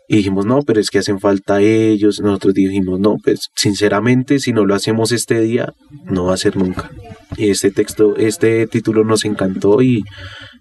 y 0.08 0.16
dijimos, 0.16 0.46
no, 0.46 0.62
pero 0.62 0.80
es 0.80 0.90
que 0.90 0.98
hacen 0.98 1.20
falta 1.20 1.60
ellos. 1.60 2.20
Nosotros 2.20 2.54
dijimos, 2.54 3.00
no, 3.00 3.16
pues 3.22 3.48
sinceramente, 3.56 4.38
si 4.38 4.52
no 4.52 4.64
lo 4.66 4.74
hacemos 4.74 5.10
este 5.12 5.40
día, 5.40 5.72
no 6.04 6.26
va 6.26 6.34
a 6.34 6.38
ser 6.38 6.56
nunca. 6.56 6.90
Y 7.36 7.50
este 7.50 7.70
texto, 7.70 8.16
este 8.16 8.66
título 8.66 9.04
nos 9.04 9.24
encantó 9.24 9.80
y 9.82 10.04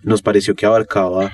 nos 0.04 0.22
pareció 0.22 0.56
que 0.56 0.66
abarcaba 0.66 1.32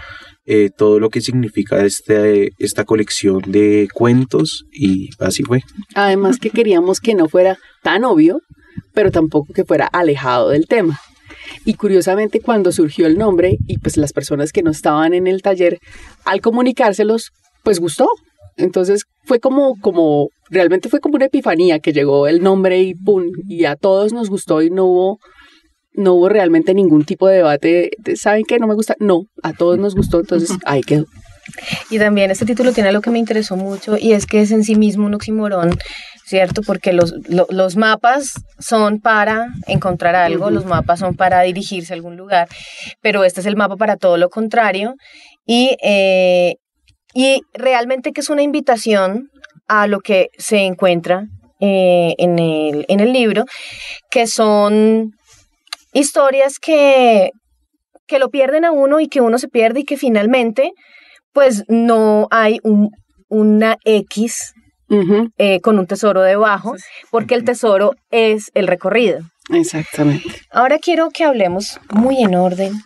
eh, 0.49 0.69
todo 0.69 1.01
lo 1.01 1.09
que 1.09 1.19
significa 1.19 1.83
este, 1.83 2.53
esta 2.57 2.85
colección 2.85 3.41
de 3.47 3.89
cuentos 3.93 4.65
y 4.71 5.09
así 5.19 5.43
fue. 5.43 5.61
Además 5.93 6.39
que 6.39 6.49
queríamos 6.49 7.01
que 7.01 7.15
no 7.15 7.27
fuera 7.27 7.57
tan 7.83 8.05
obvio, 8.05 8.39
pero 8.93 9.11
tampoco 9.11 9.53
que 9.53 9.65
fuera 9.65 9.87
alejado 9.87 10.49
del 10.49 10.65
tema. 10.65 11.01
Y 11.65 11.73
curiosamente 11.73 12.39
cuando 12.39 12.71
surgió 12.71 13.07
el 13.07 13.17
nombre 13.17 13.57
y 13.67 13.79
pues 13.79 13.97
las 13.97 14.13
personas 14.13 14.53
que 14.53 14.63
no 14.63 14.71
estaban 14.71 15.13
en 15.13 15.27
el 15.27 15.41
taller, 15.41 15.79
al 16.23 16.39
comunicárselos, 16.39 17.31
pues 17.63 17.81
gustó. 17.81 18.07
Entonces 18.55 19.03
fue 19.25 19.41
como, 19.41 19.75
como, 19.81 20.29
realmente 20.49 20.87
fue 20.87 21.01
como 21.01 21.15
una 21.15 21.25
epifanía 21.25 21.79
que 21.79 21.91
llegó 21.91 22.25
el 22.25 22.41
nombre 22.41 22.81
y 22.81 22.95
pum, 22.95 23.25
y 23.49 23.65
a 23.65 23.75
todos 23.75 24.13
nos 24.13 24.29
gustó 24.29 24.61
y 24.61 24.69
no 24.69 24.85
hubo, 24.85 25.19
no 25.97 26.13
hubo 26.13 26.29
realmente 26.29 26.73
ningún 26.73 27.03
tipo 27.03 27.27
de 27.27 27.37
debate. 27.37 27.91
de, 27.97 28.15
¿Saben 28.15 28.43
qué? 28.47 28.57
No 28.59 28.67
me 28.67 28.75
gusta. 28.75 28.95
No, 28.99 29.23
a 29.43 29.51
todos 29.53 29.77
nos 29.77 29.93
gustó, 29.95 30.19
entonces 30.21 30.51
ahí 30.65 30.81
quedó. 30.81 31.05
Y 31.89 31.97
también 31.97 32.29
este 32.31 32.45
título 32.45 32.71
tiene 32.73 32.89
algo 32.89 33.01
que 33.01 33.09
me 33.09 33.19
interesó 33.19 33.55
mucho 33.55 33.97
y 33.97 34.11
es 34.13 34.25
que 34.25 34.41
es 34.41 34.51
en 34.51 34.63
sí 34.65 34.75
mismo 34.75 35.05
un 35.05 35.13
oxímoron, 35.13 35.77
¿cierto? 36.25 36.61
Porque 36.61 36.91
los, 36.91 37.13
lo- 37.29 37.47
los 37.49 37.77
mapas 37.77 38.33
son 38.59 38.99
para 38.99 39.47
encontrar 39.65 40.15
algo, 40.15 40.45
Ujú. 40.45 40.53
los 40.55 40.65
mapas 40.65 40.99
son 40.99 41.15
para 41.15 41.41
dirigirse 41.43 41.93
a 41.93 41.95
algún 41.95 42.17
lugar, 42.17 42.49
pero 43.01 43.23
este 43.23 43.39
es 43.39 43.45
el 43.45 43.55
mapa 43.55 43.77
para 43.77 43.95
todo 43.95 44.17
lo 44.17 44.29
contrario 44.29 44.95
y, 45.45 45.77
eh, 45.81 46.55
y 47.13 47.41
realmente 47.53 48.11
que 48.11 48.19
es 48.21 48.29
una 48.29 48.41
invitación 48.43 49.29
a 49.69 49.87
lo 49.87 50.01
que 50.01 50.27
se 50.37 50.57
encuentra 50.65 51.27
eh, 51.61 52.13
en, 52.17 52.39
el, 52.39 52.85
en 52.89 52.99
el 52.99 53.13
libro, 53.13 53.45
que 54.11 54.27
son 54.27 55.13
historias 55.93 56.59
que, 56.59 57.31
que 58.07 58.19
lo 58.19 58.29
pierden 58.29 58.65
a 58.65 58.71
uno 58.71 58.99
y 58.99 59.07
que 59.07 59.21
uno 59.21 59.37
se 59.37 59.47
pierde 59.47 59.81
y 59.81 59.85
que 59.85 59.97
finalmente 59.97 60.71
pues 61.33 61.63
no 61.67 62.27
hay 62.31 62.59
un, 62.63 62.89
una 63.29 63.77
X 63.85 64.53
Eh, 64.89 65.59
con 65.61 65.79
un 65.79 65.87
tesoro 65.87 66.21
debajo, 66.21 66.75
porque 67.11 67.35
el 67.35 67.43
tesoro 67.43 67.95
es 68.09 68.51
el 68.53 68.67
recorrido. 68.67 69.19
Exactamente. 69.49 70.41
Ahora 70.51 70.77
quiero 70.77 71.09
que 71.09 71.23
hablemos 71.23 71.79
muy 71.89 72.21
en 72.21 72.35
orden 72.35 72.73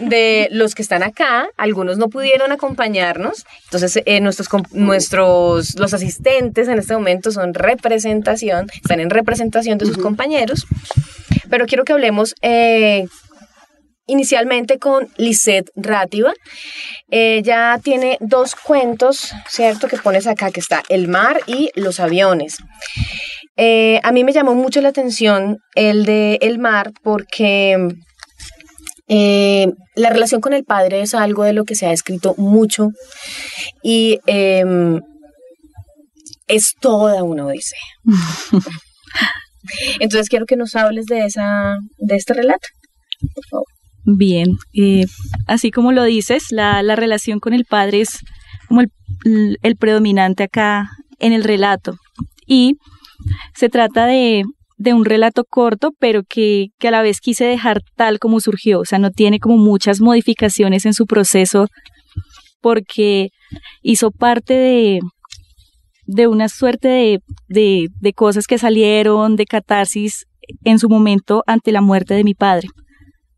de 0.00 0.48
los 0.50 0.74
que 0.74 0.82
están 0.82 1.02
acá. 1.04 1.48
Algunos 1.56 1.98
no 1.98 2.08
pudieron 2.08 2.50
acompañarnos. 2.50 3.46
Entonces, 3.64 4.02
eh, 4.04 4.20
nuestros, 4.20 4.48
nuestros, 4.72 5.78
los 5.78 5.94
asistentes 5.94 6.66
en 6.68 6.78
este 6.78 6.94
momento 6.94 7.30
son 7.30 7.54
representación, 7.54 8.68
están 8.74 9.00
en 9.00 9.10
representación 9.10 9.78
de 9.78 9.86
sus 9.86 9.98
compañeros. 9.98 10.66
Pero 11.48 11.66
quiero 11.66 11.84
que 11.84 11.92
hablemos 11.92 12.34
eh, 12.42 13.06
inicialmente 14.08 14.78
con 14.78 15.08
Lisette 15.16 15.70
Rátiva. 15.76 16.32
Ella 17.08 17.78
tiene 17.82 18.16
dos 18.20 18.56
cuentos, 18.56 19.32
¿cierto? 19.48 19.86
Que 19.86 19.96
pones 19.98 20.26
acá, 20.26 20.50
que 20.50 20.60
está 20.60 20.82
El 20.88 21.06
mar 21.06 21.40
y 21.46 21.70
los 21.76 22.00
aviones. 22.00 22.58
Eh, 23.56 24.00
a 24.02 24.12
mí 24.12 24.24
me 24.24 24.32
llamó 24.32 24.54
mucho 24.54 24.80
la 24.80 24.88
atención 24.88 25.58
el 25.74 26.04
de 26.04 26.38
El 26.40 26.58
mar 26.58 26.92
porque 27.02 27.88
eh, 29.08 29.66
la 29.94 30.10
relación 30.10 30.40
con 30.40 30.52
el 30.52 30.64
padre 30.64 31.02
es 31.02 31.14
algo 31.14 31.44
de 31.44 31.52
lo 31.52 31.64
que 31.64 31.74
se 31.74 31.86
ha 31.86 31.92
escrito 31.92 32.34
mucho 32.36 32.90
y 33.82 34.20
em, 34.26 35.00
es 36.46 36.74
toda 36.80 37.22
una 37.22 37.46
odisea. 37.46 37.78
Entonces 40.00 40.28
quiero 40.28 40.46
que 40.46 40.56
nos 40.56 40.74
hables 40.76 41.06
de, 41.06 41.24
esa, 41.24 41.78
de 41.98 42.16
este 42.16 42.34
relato. 42.34 42.68
por 43.34 43.44
favor. 43.46 43.77
Bien, 44.10 44.56
eh, 44.72 45.04
así 45.46 45.70
como 45.70 45.92
lo 45.92 46.02
dices, 46.04 46.46
la, 46.50 46.82
la 46.82 46.96
relación 46.96 47.40
con 47.40 47.52
el 47.52 47.66
padre 47.66 48.00
es 48.00 48.20
como 48.66 48.80
el, 48.80 49.58
el 49.62 49.76
predominante 49.76 50.44
acá 50.44 50.88
en 51.18 51.34
el 51.34 51.44
relato. 51.44 51.94
Y 52.46 52.76
se 53.54 53.68
trata 53.68 54.06
de, 54.06 54.44
de 54.78 54.94
un 54.94 55.04
relato 55.04 55.44
corto, 55.44 55.90
pero 55.98 56.22
que, 56.26 56.68
que 56.78 56.88
a 56.88 56.90
la 56.90 57.02
vez 57.02 57.20
quise 57.20 57.44
dejar 57.44 57.82
tal 57.96 58.18
como 58.18 58.40
surgió. 58.40 58.80
O 58.80 58.86
sea, 58.86 58.98
no 58.98 59.10
tiene 59.10 59.40
como 59.40 59.58
muchas 59.58 60.00
modificaciones 60.00 60.86
en 60.86 60.94
su 60.94 61.04
proceso 61.04 61.66
porque 62.62 63.28
hizo 63.82 64.10
parte 64.10 64.54
de, 64.54 65.00
de 66.06 66.26
una 66.28 66.48
suerte 66.48 66.88
de, 66.88 67.20
de, 67.48 67.88
de 68.00 68.12
cosas 68.14 68.46
que 68.46 68.56
salieron, 68.56 69.36
de 69.36 69.44
catarsis 69.44 70.24
en 70.64 70.78
su 70.78 70.88
momento 70.88 71.42
ante 71.46 71.72
la 71.72 71.82
muerte 71.82 72.14
de 72.14 72.24
mi 72.24 72.32
padre. 72.32 72.68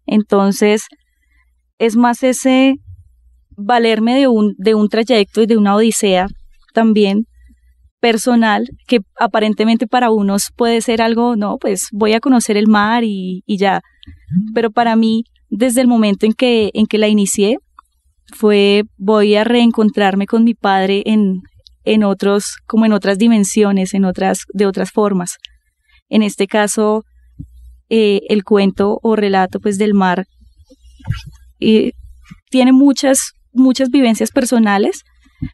Entonces, 0.06 0.86
es 1.78 1.96
más 1.96 2.22
ese 2.22 2.76
valerme 3.56 4.14
de 4.14 4.28
un, 4.28 4.54
de 4.58 4.74
un 4.74 4.88
trayecto 4.88 5.42
y 5.42 5.46
de 5.46 5.56
una 5.56 5.74
odisea 5.74 6.28
también 6.72 7.26
personal, 8.00 8.68
que 8.86 9.00
aparentemente 9.18 9.86
para 9.86 10.10
unos 10.10 10.50
puede 10.56 10.80
ser 10.80 11.02
algo, 11.02 11.36
no, 11.36 11.58
pues 11.58 11.88
voy 11.92 12.14
a 12.14 12.20
conocer 12.20 12.56
el 12.56 12.66
mar 12.66 13.04
y, 13.04 13.42
y 13.46 13.58
ya. 13.58 13.82
Pero 14.54 14.70
para 14.70 14.96
mí, 14.96 15.24
desde 15.50 15.82
el 15.82 15.88
momento 15.88 16.26
en 16.26 16.32
que, 16.32 16.70
en 16.72 16.86
que 16.86 16.98
la 16.98 17.08
inicié, 17.08 17.58
fue 18.32 18.84
voy 18.96 19.34
a 19.34 19.44
reencontrarme 19.44 20.26
con 20.26 20.44
mi 20.44 20.54
padre 20.54 21.02
en, 21.04 21.42
en 21.84 22.04
otros, 22.04 22.56
como 22.66 22.86
en 22.86 22.92
otras 22.92 23.18
dimensiones, 23.18 23.94
en 23.94 24.04
otras, 24.04 24.44
de 24.52 24.66
otras 24.66 24.90
formas. 24.90 25.36
En 26.08 26.22
este 26.22 26.46
caso, 26.46 27.02
eh, 27.90 28.20
el 28.28 28.44
cuento 28.44 29.00
o 29.02 29.16
relato 29.16 29.58
pues 29.58 29.76
del 29.76 29.94
mar 29.94 30.26
eh, 31.58 31.90
tiene 32.50 32.72
muchas, 32.72 33.32
muchas 33.52 33.90
vivencias 33.90 34.30
personales, 34.30 35.02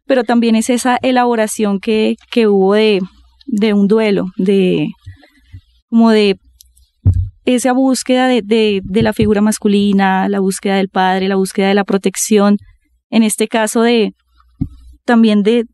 pero 0.07 0.23
también 0.23 0.55
es 0.55 0.69
esa 0.69 0.99
elaboración 1.03 1.81
que, 1.81 2.17
que 2.31 2.47
hubo 2.47 2.75
de, 2.75 3.01
de 3.47 3.73
un 3.73 3.89
duelo, 3.89 4.27
de 4.37 4.89
como 5.89 6.11
de 6.11 6.39
esa 7.47 7.73
búsqueda 7.73 8.29
de, 8.29 8.43
de, 8.43 9.03
la 9.03 9.13
figura 9.13 9.41
masculina, 9.41 10.29
la 10.29 10.41
búsqueda 10.41 10.77
del 10.77 10.89
padre, 10.89 11.29
la 11.29 11.37
búsqueda 11.37 11.69
de 11.69 11.75
la 11.75 11.85
protección, 11.85 12.59
en 13.09 13.23
este 13.23 13.49
caso 13.49 13.83
de 13.83 14.13
también 15.05 15.43
de, 15.43 15.65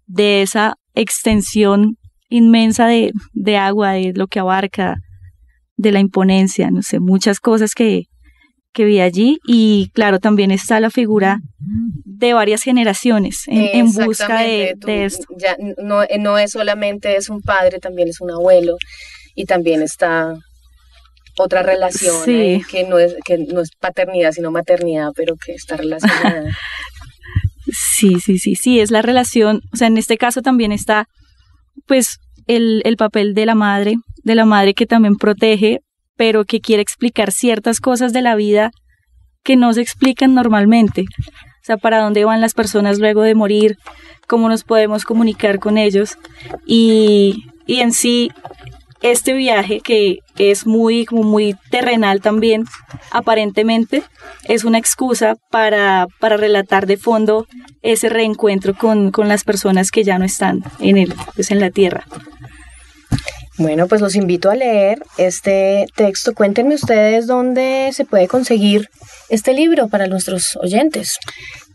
esa 0.42 0.74
extensión 0.94 1.96
inmensa 2.28 2.86
de 2.86 3.56
agua, 3.56 3.92
de 3.92 4.12
lo 4.14 4.26
que 4.26 4.38
abarca, 4.38 4.96
de 5.82 5.92
la 5.92 6.00
imponencia, 6.00 6.70
no 6.70 6.82
sé, 6.82 7.00
muchas 7.00 7.40
cosas 7.40 7.74
que, 7.74 8.04
que 8.72 8.84
vi 8.84 9.00
allí. 9.00 9.38
Y 9.46 9.90
claro, 9.92 10.18
también 10.20 10.50
está 10.50 10.80
la 10.80 10.90
figura 10.90 11.40
de 11.58 12.32
varias 12.32 12.62
generaciones 12.62 13.42
en, 13.46 13.92
busca 13.92 14.42
de, 14.42 14.76
esto. 15.04 15.26
Ya 15.36 15.56
no, 15.78 16.04
no 16.18 16.38
es 16.38 16.52
solamente 16.52 17.16
es 17.16 17.28
un 17.28 17.42
padre, 17.42 17.80
también 17.80 18.08
es 18.08 18.20
un 18.20 18.30
abuelo 18.30 18.76
y 19.34 19.44
también 19.44 19.82
está 19.82 20.34
otra 21.38 21.62
relación 21.62 22.24
que 22.26 22.86
no 22.88 22.98
es 22.98 23.14
que 23.24 23.38
no 23.38 23.62
es 23.62 23.70
paternidad 23.80 24.32
sino 24.32 24.50
maternidad 24.50 25.12
pero 25.16 25.34
que 25.36 25.52
está 25.52 25.76
relacionada. 25.76 26.44
Sí 27.74 28.18
sí 28.20 28.38
sí 28.38 28.54
sí 28.56 28.80
es 28.80 28.90
la 28.90 29.00
relación 29.00 29.62
o 29.72 29.76
sea 29.76 29.86
en 29.86 29.96
este 29.96 30.18
caso 30.18 30.42
también 30.42 30.72
está 30.72 31.06
pues 31.86 32.18
el, 32.46 32.82
el 32.84 32.96
papel 32.96 33.34
de 33.34 33.46
la 33.46 33.54
madre 33.54 33.94
de 34.24 34.34
la 34.34 34.44
madre 34.44 34.74
que 34.74 34.86
también 34.86 35.16
protege 35.16 35.80
pero 36.16 36.44
que 36.44 36.60
quiere 36.60 36.82
explicar 36.82 37.32
ciertas 37.32 37.80
cosas 37.80 38.12
de 38.12 38.22
la 38.22 38.34
vida 38.34 38.70
que 39.42 39.56
no 39.56 39.72
se 39.72 39.80
explican 39.80 40.34
normalmente 40.34 41.02
o 41.02 41.64
sea 41.64 41.76
para 41.76 42.00
dónde 42.00 42.24
van 42.24 42.40
las 42.40 42.54
personas 42.54 42.98
luego 42.98 43.22
de 43.22 43.34
morir 43.34 43.76
cómo 44.26 44.48
nos 44.48 44.64
podemos 44.64 45.04
comunicar 45.04 45.58
con 45.58 45.78
ellos 45.78 46.16
y, 46.66 47.44
y 47.66 47.80
en 47.80 47.92
sí 47.92 48.30
este 49.02 49.32
viaje 49.32 49.80
que 49.80 50.20
es 50.38 50.66
muy, 50.66 51.06
muy 51.10 51.54
terrenal 51.70 52.20
también, 52.20 52.64
aparentemente, 53.10 54.02
es 54.44 54.64
una 54.64 54.78
excusa 54.78 55.36
para, 55.50 56.06
para 56.20 56.36
relatar 56.36 56.86
de 56.86 56.96
fondo 56.96 57.46
ese 57.82 58.08
reencuentro 58.08 58.74
con, 58.74 59.10
con, 59.10 59.28
las 59.28 59.44
personas 59.44 59.90
que 59.90 60.04
ya 60.04 60.18
no 60.18 60.24
están 60.24 60.62
en, 60.78 60.98
el, 60.98 61.14
pues 61.34 61.50
en 61.50 61.60
la 61.60 61.70
tierra. 61.70 62.04
Bueno, 63.62 63.86
pues 63.86 64.00
los 64.00 64.16
invito 64.16 64.50
a 64.50 64.56
leer 64.56 64.98
este 65.18 65.86
texto. 65.94 66.34
Cuéntenme 66.34 66.74
ustedes 66.74 67.28
dónde 67.28 67.90
se 67.92 68.04
puede 68.04 68.26
conseguir 68.26 68.88
este 69.30 69.54
libro 69.54 69.86
para 69.86 70.08
nuestros 70.08 70.56
oyentes. 70.56 71.18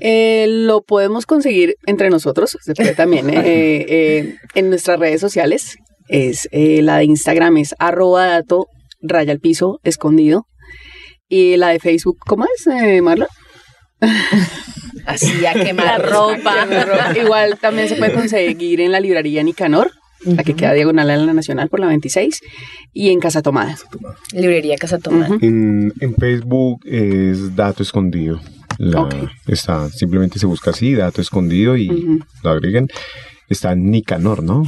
Eh, 0.02 0.48
lo 0.50 0.82
podemos 0.82 1.26
conseguir 1.26 1.76
entre 1.86 2.10
nosotros, 2.10 2.58
se 2.62 2.74
puede 2.74 2.94
también 2.94 3.30
eh, 3.30 3.36
eh, 3.88 4.36
en 4.54 4.70
nuestras 4.70 5.00
redes 5.00 5.22
sociales, 5.22 5.78
es 6.10 6.50
eh, 6.52 6.82
la 6.82 6.98
de 6.98 7.06
Instagram 7.06 7.56
es 7.56 7.74
arroba 7.80 8.26
dato 8.26 8.68
raya 9.02 9.32
al 9.32 9.40
piso 9.40 9.80
escondido. 9.84 10.46
Y 11.30 11.56
la 11.56 11.70
de 11.70 11.80
Facebook, 11.80 12.18
¿cómo 12.26 12.46
es, 12.46 12.68
eh, 12.68 13.02
Marla? 13.02 13.28
Así 15.06 15.46
a 15.46 15.54
quemar 15.54 16.02
ropa. 16.10 16.68
Igual 17.16 17.58
también 17.60 17.88
se 17.88 17.96
puede 17.96 18.14
conseguir 18.14 18.82
en 18.82 18.92
la 18.92 19.00
librería 19.00 19.42
Nicanor, 19.42 19.92
la 20.22 20.44
que 20.44 20.56
queda 20.56 20.74
diagonal 20.74 21.10
en 21.10 21.26
la 21.26 21.34
Nacional 21.34 21.70
por 21.70 21.80
la 21.80 21.88
26, 21.88 22.42
y 22.94 23.10
en 23.10 23.20
Casa 23.20 23.42
Tomada. 23.42 23.78
Librería 24.34 24.76
Casa 24.78 25.00
Tomada. 25.00 25.38
en, 25.42 25.94
Facebook 26.18 26.82
es 26.86 27.56
Dato 27.56 27.84
Escondido. 27.84 28.40
está, 29.48 29.90
simplemente 29.90 30.40
se 30.40 30.46
busca 30.46 30.72
así, 30.72 30.94
Dato 30.94 31.22
Escondido, 31.22 31.78
y 31.78 32.22
lo 32.44 32.50
agreguen. 32.50 32.88
Está 33.50 33.76
Nicanor, 33.76 34.44
¿no? 34.44 34.64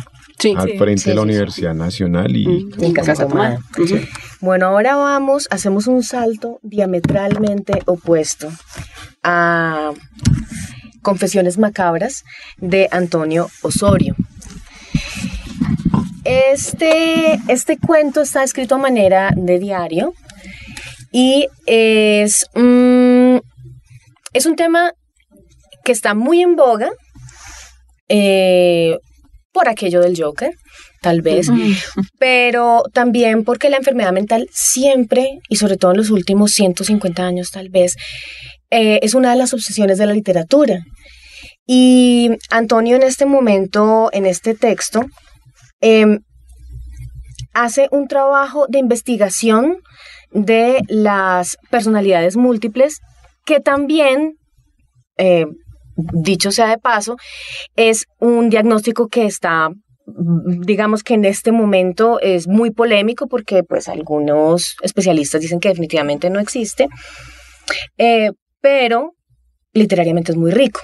al 0.56 0.78
frente 0.78 1.10
de 1.10 1.16
la 1.16 1.22
Universidad 1.22 1.74
Nacional 1.74 2.36
y, 2.36 2.70
Casa, 2.94 3.16
Tomada. 3.16 3.60
Bueno, 4.40 4.68
ahora 4.68 4.96
vamos, 4.96 5.48
hacemos 5.52 5.88
un 5.88 6.04
salto 6.04 6.60
diametralmente 6.64 7.82
opuesto 7.86 8.50
a 9.24 9.92
Confesiones 11.02 11.58
Macabras 11.58 12.24
de 12.58 12.88
Antonio 12.92 13.50
Osorio. 13.62 14.16
Este, 16.30 17.40
este 17.48 17.80
cuento 17.80 18.22
está 18.22 18.44
escrito 18.44 18.76
a 18.76 18.78
manera 18.78 19.32
de 19.36 19.58
diario 19.58 20.14
y 21.12 21.48
es, 21.66 22.46
es 24.34 24.46
un 24.46 24.56
tema 24.56 24.94
que 25.84 25.92
está 25.92 26.14
muy 26.14 26.44
en 26.44 26.56
boga. 26.56 26.92
Eh, 28.10 29.00
por 29.52 29.68
aquello 29.68 30.02
del 30.02 30.22
Joker, 30.22 30.54
tal 31.02 31.24
vez, 31.24 31.48
pero 32.20 32.84
también 32.94 33.44
porque 33.44 33.72
la 33.72 33.78
enfermedad 33.78 34.14
mental 34.14 34.48
siempre, 34.54 35.40
y 35.50 35.56
sobre 35.56 35.78
todo 35.78 35.92
en 35.92 35.98
los 35.98 36.12
últimos 36.12 36.52
150 36.52 37.26
años 37.26 37.50
tal 37.50 37.70
vez, 37.70 37.96
eh, 38.70 39.00
es 39.02 39.16
una 39.16 39.32
de 39.32 39.38
las 39.38 39.56
obsesiones 39.56 39.98
de 39.98 40.06
la 40.06 40.14
literatura. 40.14 40.84
Y 41.66 42.30
Antonio 42.52 42.96
en 42.96 43.04
este 43.04 43.26
momento, 43.26 44.10
en 44.14 44.28
este 44.28 44.54
texto, 44.54 45.06
em, 45.82 46.20
hace 47.54 47.88
un 47.92 48.08
trabajo 48.08 48.68
de 48.68 48.80
investigación 48.80 49.78
de 50.32 50.82
las 50.88 51.58
personalidades 51.70 52.38
múltiples 52.38 53.00
que 53.46 53.60
también 53.60 54.38
eh, 55.18 55.46
dicho 56.14 56.52
sea 56.52 56.68
de 56.68 56.78
paso, 56.78 57.18
es 57.76 58.06
un 58.20 58.50
diagnóstico 58.50 59.08
que 59.08 59.26
está 59.26 59.70
digamos 60.62 61.04
que 61.04 61.14
en 61.14 61.24
este 61.24 61.52
momento 61.52 62.20
es 62.20 62.48
muy 62.48 62.72
polémico 62.72 63.28
porque 63.28 63.64
pues 63.64 63.88
algunos 63.88 64.76
especialistas 64.82 65.40
dicen 65.40 65.60
que 65.60 65.70
definitivamente 65.70 66.32
no 66.32 66.40
existe, 66.40 66.88
eh, 68.00 68.32
pero 68.60 69.14
literariamente 69.74 70.32
es 70.32 70.38
muy 70.38 70.50
rico. 70.50 70.82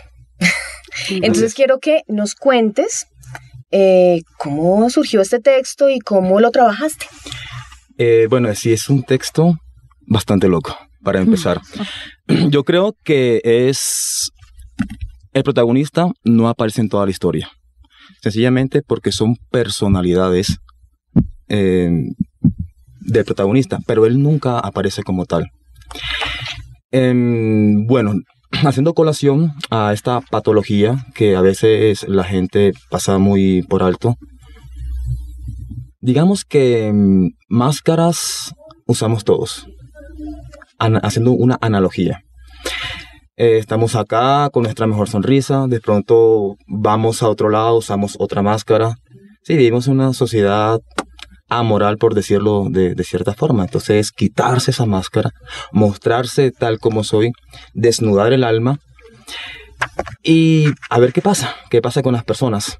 Entonces 1.09 1.55
quiero 1.55 1.79
que 1.79 2.03
nos 2.07 2.35
cuentes 2.35 3.07
eh, 3.77 4.21
cómo 4.37 4.89
surgió 4.89 5.19
este 5.19 5.41
texto 5.41 5.89
y 5.89 5.99
cómo 5.99 6.39
lo 6.39 6.49
trabajaste. 6.49 7.07
Eh, 7.97 8.27
bueno, 8.29 8.55
sí, 8.55 8.71
es 8.71 8.89
un 8.89 9.03
texto 9.03 9.57
bastante 10.07 10.47
loco, 10.47 10.77
para 11.03 11.19
empezar. 11.19 11.59
Yo 12.49 12.63
creo 12.63 12.95
que 13.03 13.41
es 13.43 14.31
el 15.33 15.43
protagonista 15.43 16.07
no 16.23 16.47
aparece 16.47 16.79
en 16.79 16.87
toda 16.87 17.03
la 17.03 17.11
historia, 17.11 17.49
sencillamente 18.21 18.81
porque 18.81 19.11
son 19.11 19.35
personalidades 19.51 20.59
eh, 21.49 21.91
del 23.01 23.25
protagonista, 23.25 23.79
pero 23.85 24.05
él 24.05 24.23
nunca 24.23 24.57
aparece 24.57 25.03
como 25.03 25.25
tal. 25.25 25.51
Em, 26.91 27.85
bueno, 27.87 28.13
haciendo 28.65 28.93
colación 28.93 29.53
a 29.69 29.93
esta 29.93 30.21
patología 30.21 31.05
que 31.13 31.35
a 31.35 31.41
veces 31.41 32.07
la 32.07 32.23
gente 32.23 32.73
pasa 32.89 33.17
muy 33.17 33.63
por 33.63 33.83
alto, 33.83 34.15
digamos 35.99 36.45
que 36.45 36.87
em, 36.87 37.31
máscaras 37.49 38.53
usamos 38.85 39.23
todos, 39.23 39.67
haciendo 40.77 41.31
una 41.31 41.57
analogía. 41.61 42.21
Eh, 43.37 43.57
estamos 43.57 43.95
acá 43.95 44.49
con 44.51 44.63
nuestra 44.63 44.87
mejor 44.87 45.09
sonrisa, 45.09 45.67
de 45.67 45.81
pronto 45.81 46.55
vamos 46.67 47.21
a 47.21 47.29
otro 47.29 47.49
lado, 47.49 47.77
usamos 47.77 48.15
otra 48.19 48.41
máscara. 48.41 48.95
Sí, 49.43 49.55
vivimos 49.57 49.87
en 49.87 49.95
una 49.95 50.13
sociedad 50.13 50.79
amoral, 51.49 51.97
por 51.97 52.13
decirlo 52.13 52.65
de, 52.69 52.95
cierta 53.03 53.33
forma. 53.33 53.63
Entonces, 53.63 54.11
quitarse 54.11 54.71
esa 54.71 54.85
máscara, 54.85 55.31
mostrarse 55.71 56.51
tal 56.51 56.79
como 56.79 57.03
soy, 57.03 57.31
desnudar 57.73 58.33
el 58.33 58.43
alma 58.43 58.79
y 60.23 60.67
a 60.89 60.99
ver 60.99 61.13
qué 61.13 61.21
pasa, 61.21 61.55
qué 61.69 61.81
pasa 61.81 62.01
con 62.01 62.13
las 62.13 62.23
personas. 62.23 62.77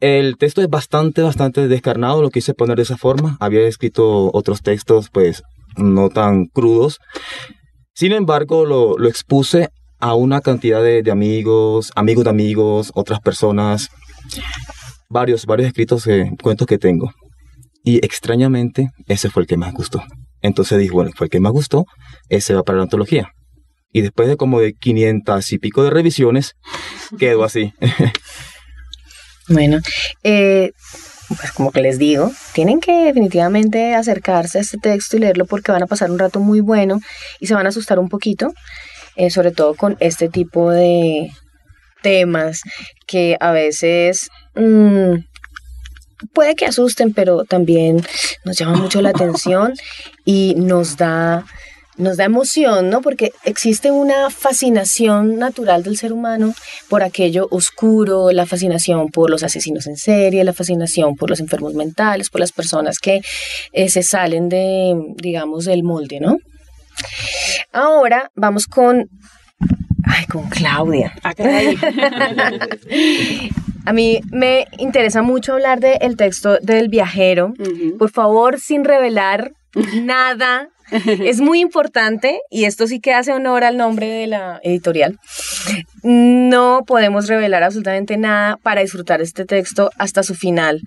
El 0.00 0.36
texto 0.36 0.60
es 0.60 0.68
bastante, 0.68 1.22
bastante 1.22 1.68
descarnado, 1.68 2.20
lo 2.20 2.30
quise 2.30 2.54
poner 2.54 2.76
de 2.76 2.82
esa 2.82 2.96
forma. 2.96 3.36
Había 3.40 3.62
escrito 3.62 4.30
otros 4.32 4.62
textos, 4.62 5.08
pues, 5.10 5.42
no 5.76 6.08
tan 6.08 6.46
crudos, 6.46 7.00
sin 7.96 8.10
embargo, 8.10 8.64
lo, 8.64 9.06
expuse 9.06 9.68
a 10.00 10.14
una 10.14 10.40
cantidad 10.40 10.82
de, 10.82 11.08
amigos, 11.12 11.92
amigos 11.94 12.24
de 12.24 12.30
amigos, 12.30 12.90
otras 12.94 13.20
personas, 13.20 13.88
varios, 15.08 15.46
varios 15.46 15.68
escritos, 15.68 16.04
eh, 16.08 16.32
cuentos 16.42 16.66
que 16.66 16.76
tengo. 16.76 17.12
Y 17.84 18.04
extrañamente, 18.04 18.88
ese 19.06 19.30
fue 19.30 19.42
el 19.42 19.46
que 19.46 19.58
más 19.58 19.74
gustó. 19.74 20.02
Entonces 20.40 20.78
dije, 20.78 20.92
bueno, 20.92 21.10
fue 21.14 21.26
el 21.26 21.30
que 21.30 21.38
más 21.38 21.52
gustó, 21.52 21.84
ese 22.30 22.54
va 22.54 22.62
para 22.62 22.78
la 22.78 22.84
antología. 22.84 23.28
Y 23.92 24.00
después 24.00 24.26
de 24.26 24.36
como 24.36 24.58
de 24.58 24.72
500 24.72 25.52
y 25.52 25.58
pico 25.58 25.84
de 25.84 25.90
revisiones, 25.90 26.54
quedó 27.18 27.44
así. 27.44 27.72
bueno, 29.48 29.78
eh, 30.22 30.72
pues 31.28 31.52
como 31.52 31.72
que 31.72 31.82
les 31.82 31.98
digo, 31.98 32.32
tienen 32.54 32.80
que 32.80 33.04
definitivamente 33.04 33.94
acercarse 33.94 34.58
a 34.58 34.60
este 34.62 34.78
texto 34.78 35.16
y 35.16 35.20
leerlo 35.20 35.46
porque 35.46 35.72
van 35.72 35.82
a 35.82 35.86
pasar 35.86 36.10
un 36.10 36.18
rato 36.18 36.40
muy 36.40 36.60
bueno 36.60 37.00
y 37.38 37.46
se 37.46 37.54
van 37.54 37.66
a 37.66 37.68
asustar 37.68 37.98
un 37.98 38.08
poquito, 38.08 38.52
eh, 39.16 39.30
sobre 39.30 39.52
todo 39.52 39.74
con 39.74 39.96
este 40.00 40.28
tipo 40.28 40.70
de 40.70 41.30
temas 42.02 42.60
que 43.06 43.36
a 43.40 43.52
veces 43.52 44.28
mm, 44.54 45.14
puede 46.32 46.54
que 46.54 46.66
asusten, 46.66 47.12
pero 47.12 47.44
también 47.44 48.04
nos 48.44 48.58
llama 48.58 48.76
mucho 48.76 49.02
la 49.02 49.10
atención 49.10 49.74
y 50.24 50.54
nos 50.56 50.96
da 50.96 51.44
nos 51.96 52.16
da 52.16 52.24
emoción, 52.24 52.90
¿no? 52.90 53.02
Porque 53.02 53.30
existe 53.44 53.92
una 53.92 54.28
fascinación 54.30 55.38
natural 55.38 55.84
del 55.84 55.96
ser 55.96 56.12
humano 56.12 56.52
por 56.88 57.04
aquello 57.04 57.46
oscuro, 57.50 58.32
la 58.32 58.46
fascinación 58.46 59.10
por 59.10 59.30
los 59.30 59.44
asesinos 59.44 59.86
en 59.86 59.96
serie, 59.96 60.42
la 60.42 60.52
fascinación 60.52 61.14
por 61.14 61.30
los 61.30 61.38
enfermos 61.38 61.74
mentales, 61.74 62.30
por 62.30 62.40
las 62.40 62.50
personas 62.50 62.98
que 62.98 63.20
eh, 63.72 63.88
se 63.88 64.02
salen 64.02 64.48
de, 64.48 64.92
digamos, 65.16 65.66
del 65.66 65.84
molde, 65.84 66.18
¿no? 66.18 66.38
Ahora 67.72 68.32
vamos 68.34 68.66
con, 68.66 69.08
ay, 70.04 70.26
con 70.26 70.48
Claudia. 70.48 71.14
A 73.84 73.92
mí 73.92 74.20
me 74.30 74.66
interesa 74.78 75.22
mucho 75.22 75.54
hablar 75.54 75.80
del 75.80 76.16
texto 76.16 76.58
del 76.60 76.88
viajero. 76.88 77.52
Por 77.98 78.10
favor, 78.10 78.58
sin 78.58 78.84
revelar 78.84 79.52
nada 80.02 80.68
es 80.90 81.40
muy 81.40 81.60
importante, 81.60 82.40
y 82.50 82.64
esto 82.64 82.86
sí 82.86 83.00
que 83.00 83.12
hace 83.12 83.32
honor 83.32 83.64
al 83.64 83.76
nombre 83.76 84.06
de 84.06 84.26
la 84.26 84.60
editorial, 84.62 85.18
no 86.02 86.82
podemos 86.86 87.26
revelar 87.26 87.62
absolutamente 87.62 88.16
nada 88.16 88.58
para 88.62 88.82
disfrutar 88.82 89.20
este 89.20 89.44
texto 89.44 89.90
hasta 89.98 90.22
su 90.22 90.34
final. 90.34 90.82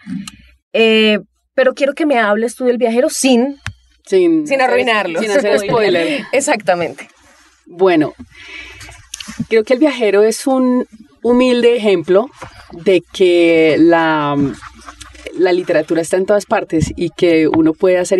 Eh, 0.73 1.19
pero 1.55 1.73
quiero 1.73 1.93
que 1.93 2.05
me 2.05 2.19
hables 2.19 2.55
tú 2.55 2.65
del 2.65 2.77
viajero 2.77 3.09
sin, 3.09 3.57
sin, 4.05 4.47
sin 4.47 4.61
arruinarlo. 4.61 5.19
Sin 5.19 5.31
hacer 5.31 5.59
spoiler. 5.59 6.23
Exactamente. 6.31 7.09
Bueno, 7.65 8.13
creo 9.49 9.63
que 9.63 9.73
el 9.73 9.79
viajero 9.79 10.23
es 10.23 10.45
un 10.45 10.87
humilde 11.23 11.75
ejemplo 11.75 12.29
de 12.71 13.01
que 13.13 13.77
la 13.79 14.35
la 15.37 15.53
literatura 15.53 16.01
está 16.01 16.17
en 16.17 16.25
todas 16.25 16.45
partes 16.45 16.91
y 16.95 17.09
que 17.09 17.47
uno 17.47 17.73
puede 17.73 18.03
ser, 18.05 18.19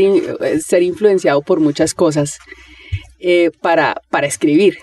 ser 0.62 0.84
influenciado 0.84 1.42
por 1.42 1.60
muchas 1.60 1.94
cosas 1.94 2.38
eh, 3.20 3.52
para, 3.62 3.96
para 4.10 4.28
escribir. 4.28 4.78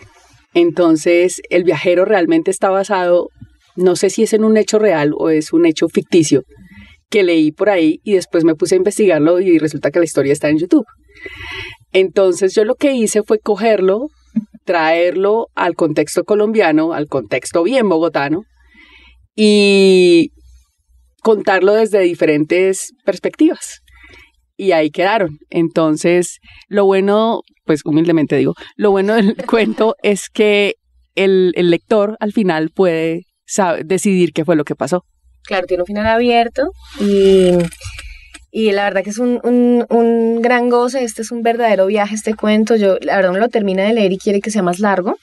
Entonces, 0.53 1.41
el 1.51 1.65
viajero 1.65 2.05
realmente 2.05 2.51
está 2.51 2.71
basado, 2.71 3.29
no 3.77 3.97
sé 3.97 4.11
si 4.11 4.23
es 4.23 4.33
en 4.33 4.45
un 4.45 4.57
hecho 4.57 4.79
real 4.79 5.13
o 5.17 5.31
es 5.31 5.53
un 5.53 5.67
hecho 5.67 5.89
ficticio, 5.89 6.43
que 7.11 7.23
leí 7.23 7.53
por 7.53 7.71
ahí 7.71 8.01
y 8.05 8.15
después 8.15 8.45
me 8.45 8.55
puse 8.55 8.75
a 8.75 8.79
investigarlo 8.79 9.41
y 9.41 9.59
resulta 9.59 9.91
que 9.91 9.99
la 9.99 10.05
historia 10.05 10.33
está 10.33 10.49
en 10.49 10.59
YouTube. 10.59 10.87
Entonces 11.93 12.55
yo 12.55 12.65
lo 12.65 12.75
que 12.75 12.93
hice 12.93 13.23
fue 13.23 13.39
cogerlo, 13.39 14.09
traerlo 14.65 15.49
al 15.55 15.75
contexto 15.75 16.25
colombiano, 16.25 16.93
al 16.93 17.07
contexto 17.07 17.63
bien 17.63 17.89
bogotano, 17.89 18.45
y 19.35 20.33
contarlo 21.23 21.75
desde 21.75 22.01
diferentes 22.01 22.93
perspectivas. 23.05 23.81
Y 24.57 24.73
ahí 24.73 24.91
quedaron. 24.91 25.39
Entonces, 25.51 26.39
lo 26.69 26.85
bueno, 26.85 27.41
pues 27.65 27.81
humildemente 27.85 28.37
digo, 28.37 28.55
lo 28.77 28.91
bueno 28.91 29.15
del 29.15 29.35
cuento 29.47 29.97
es 30.03 30.29
que 30.29 30.75
el, 31.17 31.53
lector 31.57 32.17
al 32.21 32.33
final 32.33 32.71
puede 32.71 33.23
decidir 33.85 34.33
qué 34.33 34.45
fue 34.45 34.55
lo 34.55 34.65
que 34.65 34.77
pasó. 34.77 35.05
Claro, 35.45 35.67
tiene 35.67 35.83
un 35.83 35.87
final 35.87 36.07
abierto 36.07 36.71
y, 37.01 37.51
y 38.51 38.73
la 38.73 38.85
verdad 38.85 39.03
que 39.03 39.11
es 39.11 39.19
un, 39.19 39.41
un, 39.43 39.85
un, 39.91 40.41
gran 40.41 40.71
goce, 40.71 41.05
este 41.05 41.23
es 41.23 41.31
un 41.31 41.43
verdadero 41.43 41.87
viaje, 41.87 42.15
este 42.15 42.35
cuento. 42.35 42.77
Yo, 42.77 42.97
la 43.01 43.17
verdad, 43.17 43.33
no 43.33 43.39
lo 43.39 43.49
termina 43.49 43.83
de 43.85 43.93
leer 43.93 44.13
y 44.13 44.19
quiere 44.19 44.41
que 44.41 44.51
sea 44.51 44.63
más 44.63 44.79
largo 44.79 45.17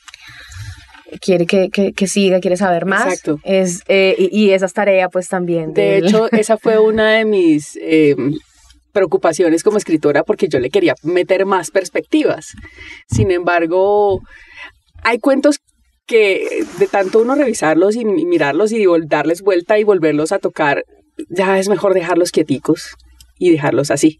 quiere 1.19 1.45
que, 1.45 1.69
que, 1.69 2.08
siga, 2.08 2.39
quiere 2.39 2.58
saber 2.58 2.86
más. 2.86 3.06
Exacto. 3.06 3.39
Es, 3.43 3.84
eh, 3.88 4.15
y, 4.32 4.52
esa 4.52 4.65
es 4.65 4.74
tarea 4.74 5.10
pues 5.10 5.28
también. 5.28 5.74
De, 5.74 5.97
hecho, 5.97 6.28
esa 6.32 6.58
fue 6.58 6.80
una 6.80 7.12
de 7.12 7.26
mis 7.26 7.78
eh, 7.82 8.15
preocupaciones 8.91 9.63
como 9.63 9.78
escritora 9.78 10.24
porque 10.24 10.47
yo 10.47 10.60
le 10.60 10.69
quería 10.69 10.95
meter 11.04 11.45
más 11.45 11.71
perspectivas. 11.71 12.54
Sin 13.10 13.32
embargo, 13.32 14.21
hay 15.04 15.19
cuentos 15.19 15.60
que 16.06 16.65
de 16.80 16.88
tanto 16.88 17.21
uno 17.21 17.36
revisarlos 17.36 17.95
y 17.95 18.06
mirarlos 18.06 18.71
y 18.71 18.86
darles 19.08 19.41
vuelta 19.41 19.80
y 19.80 19.84
volverlos 19.84 20.32
a 20.32 20.39
tocar, 20.39 20.84
ya 21.30 21.60
es 21.60 21.69
mejor 21.69 21.93
dejarlos 21.93 22.32
quieticos 22.32 22.95
y 23.38 23.52
dejarlos 23.52 23.91
así. 23.91 24.19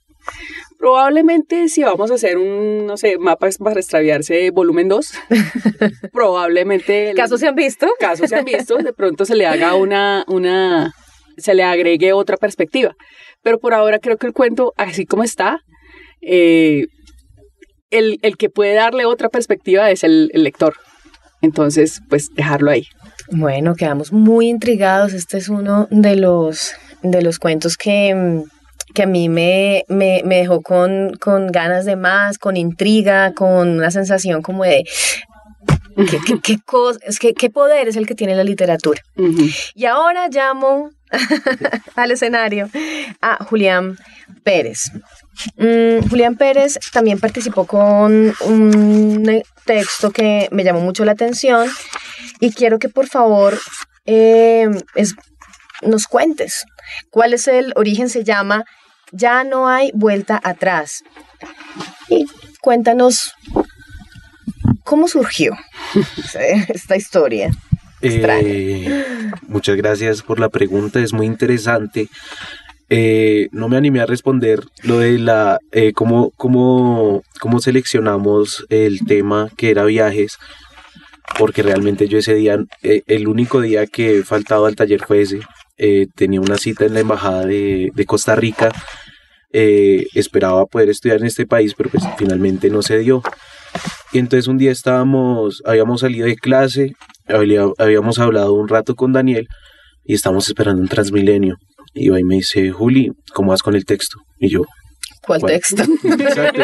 Probablemente 0.82 1.70
si 1.70 1.84
vamos 1.84 2.10
a 2.10 2.16
hacer 2.16 2.40
un, 2.40 2.88
no 2.88 2.98
sé, 2.98 3.20
mapas 3.20 3.60
para 3.60 3.80
extraviarse 3.80 4.50
volumen 4.50 4.88
2, 4.88 5.14
probablemente... 6.12 7.14
¿Casos 7.16 7.40
se 7.40 7.48
han 7.48 7.54
visto? 7.54 7.88
Casos 8.00 8.28
se 8.28 8.36
han 8.36 8.46
visto, 8.46 8.78
de 8.78 8.92
pronto 8.92 9.24
se 9.24 9.36
le 9.36 9.46
haga 9.46 9.76
una, 9.76 10.26
una, 10.28 10.92
se 11.38 11.54
le 11.54 11.62
agregue 11.62 12.14
otra 12.14 12.36
perspectiva. 12.36 12.96
Pero 13.44 13.60
por 13.60 13.76
ahora 13.76 14.00
creo 14.00 14.18
que 14.18 14.26
el 14.26 14.34
cuento, 14.34 14.74
así 14.76 15.06
como 15.06 15.24
está, 15.24 15.60
eh, 16.20 16.88
el, 17.92 18.18
el, 18.24 18.36
que 18.38 18.50
puede 18.50 18.74
darle 18.74 19.06
otra 19.06 19.30
perspectiva 19.30 19.92
es 19.92 20.04
el, 20.04 20.32
el 20.34 20.44
lector. 20.44 20.74
Entonces, 21.44 22.02
pues 22.10 22.30
dejarlo 22.34 22.72
ahí. 22.72 22.88
Bueno, 23.30 23.76
quedamos 23.76 24.12
muy 24.12 24.48
intrigados. 24.48 25.14
Este 25.14 25.38
es 25.38 25.48
uno 25.48 25.88
de 25.92 26.16
los, 26.16 26.74
de 27.04 27.22
los 27.22 27.38
cuentos 27.38 27.78
que 27.78 28.16
mm, 28.16 28.61
que 28.94 29.04
a 29.04 29.08
mí 29.08 29.30
me, 29.30 29.84
me, 29.88 30.22
me 30.26 30.38
dejó 30.38 30.62
con, 30.62 31.14
con, 31.20 31.48
ganas 31.48 31.86
de 31.86 31.96
más, 31.96 32.38
con 32.38 32.58
intriga, 32.58 33.34
con 33.34 33.70
una 33.70 33.92
sensación 33.92 34.42
como 34.42 34.64
de 34.64 34.84
qué, 35.96 36.40
qué, 36.42 37.34
qué, 37.34 37.50
poder 37.50 37.88
es 37.88 37.96
el 37.96 38.08
que 38.08 38.16
tiene 38.16 38.36
la 38.36 38.44
literatura. 38.44 39.02
Y 39.76 39.86
ahora 39.86 40.28
llamo 40.30 40.92
al 41.96 42.12
escenario 42.12 42.70
a 43.22 43.44
Julián 43.44 43.98
Pérez. 44.44 44.92
Mm, 45.58 46.08
Julián 46.10 46.36
Pérez 46.36 46.80
también 46.92 47.20
participó 47.20 47.66
con 47.66 48.34
un 48.42 49.44
texto 49.66 50.12
que 50.12 50.48
me 50.52 50.64
llamó 50.64 50.82
mucho 50.82 51.06
la 51.06 51.14
atención 51.14 51.70
y 52.40 52.52
quiero 52.52 52.80
que 52.80 52.90
por 52.90 53.08
favor 53.08 53.58
eh, 54.06 54.68
es, 54.96 55.16
nos 55.82 56.08
cuentes 56.08 56.66
cuál 57.10 57.34
es 57.34 57.48
el 57.48 57.74
origen, 57.76 58.10
se 58.10 58.24
llama 58.24 58.66
ya 59.12 59.44
no 59.44 59.68
hay 59.68 59.92
vuelta 59.94 60.40
atrás. 60.44 61.04
Y 62.10 62.26
cuéntanos 62.62 63.34
cómo 64.84 65.08
surgió 65.08 65.54
esta 66.68 66.96
historia. 66.96 67.52
Eh, 68.02 69.04
muchas 69.48 69.76
gracias 69.76 70.24
por 70.24 70.40
la 70.40 70.50
pregunta, 70.50 71.00
es 71.00 71.14
muy 71.14 71.28
interesante. 71.28 72.08
Eh, 72.90 73.48
no 73.52 73.70
me 73.70 73.78
animé 73.78 74.02
a 74.02 74.06
responder 74.06 74.64
lo 74.84 75.00
de 75.00 75.18
la 75.18 75.60
eh, 75.72 75.94
cómo, 75.94 76.32
cómo, 76.36 77.24
cómo 77.40 77.62
seleccionamos 77.62 78.66
el 78.70 79.06
tema 79.06 79.50
que 79.56 79.70
era 79.70 79.86
viajes, 79.86 80.40
porque 81.38 81.64
realmente 81.64 82.08
yo 82.08 82.18
ese 82.18 82.34
día, 82.34 82.58
el 82.82 83.28
único 83.28 83.62
día 83.62 83.88
que 83.88 84.20
he 84.20 84.24
faltado 84.24 84.66
al 84.66 84.76
taller 84.76 85.06
fue 85.06 85.22
ese. 85.22 85.40
Tenía 86.16 86.42
una 86.42 86.58
cita 86.58 86.86
en 86.86 86.94
la 86.94 87.00
embajada 87.00 87.46
de, 87.46 87.92
de 87.94 88.06
Costa 88.06 88.36
Rica 88.36 88.72
eh, 89.54 90.08
esperaba 90.14 90.66
poder 90.66 90.90
estudiar 90.90 91.20
en 91.20 91.26
este 91.26 91.46
país, 91.46 91.74
pero 91.76 91.90
pues 91.90 92.04
finalmente 92.18 92.70
no 92.70 92.82
se 92.82 92.98
dio. 93.00 93.22
Y 94.14 94.20
entonces 94.20 94.48
un 94.48 94.58
día 94.58 94.72
estábamos, 94.72 95.62
habíamos 95.66 96.02
salido 96.02 96.26
de 96.26 96.36
clase, 96.36 96.94
habíamos 97.28 98.20
hablado 98.20 98.54
un 98.54 98.68
rato 98.68 98.96
con 98.96 99.12
Daniel 99.12 99.48
y 100.06 100.14
estábamos 100.14 100.48
esperando 100.48 100.82
un 100.82 100.88
Transmilenio. 100.88 101.58
Y 101.94 102.12
ahí 102.14 102.24
me 102.24 102.36
dice, 102.36 102.72
Juli, 102.72 103.12
¿cómo 103.34 103.52
vas 103.52 103.62
con 103.62 103.76
el 103.76 103.84
texto? 103.84 104.20
Y 104.40 104.50
yo, 104.50 104.64
¿cuál, 105.22 105.42
texto? 105.42 105.84
Exacto. 106.04 106.62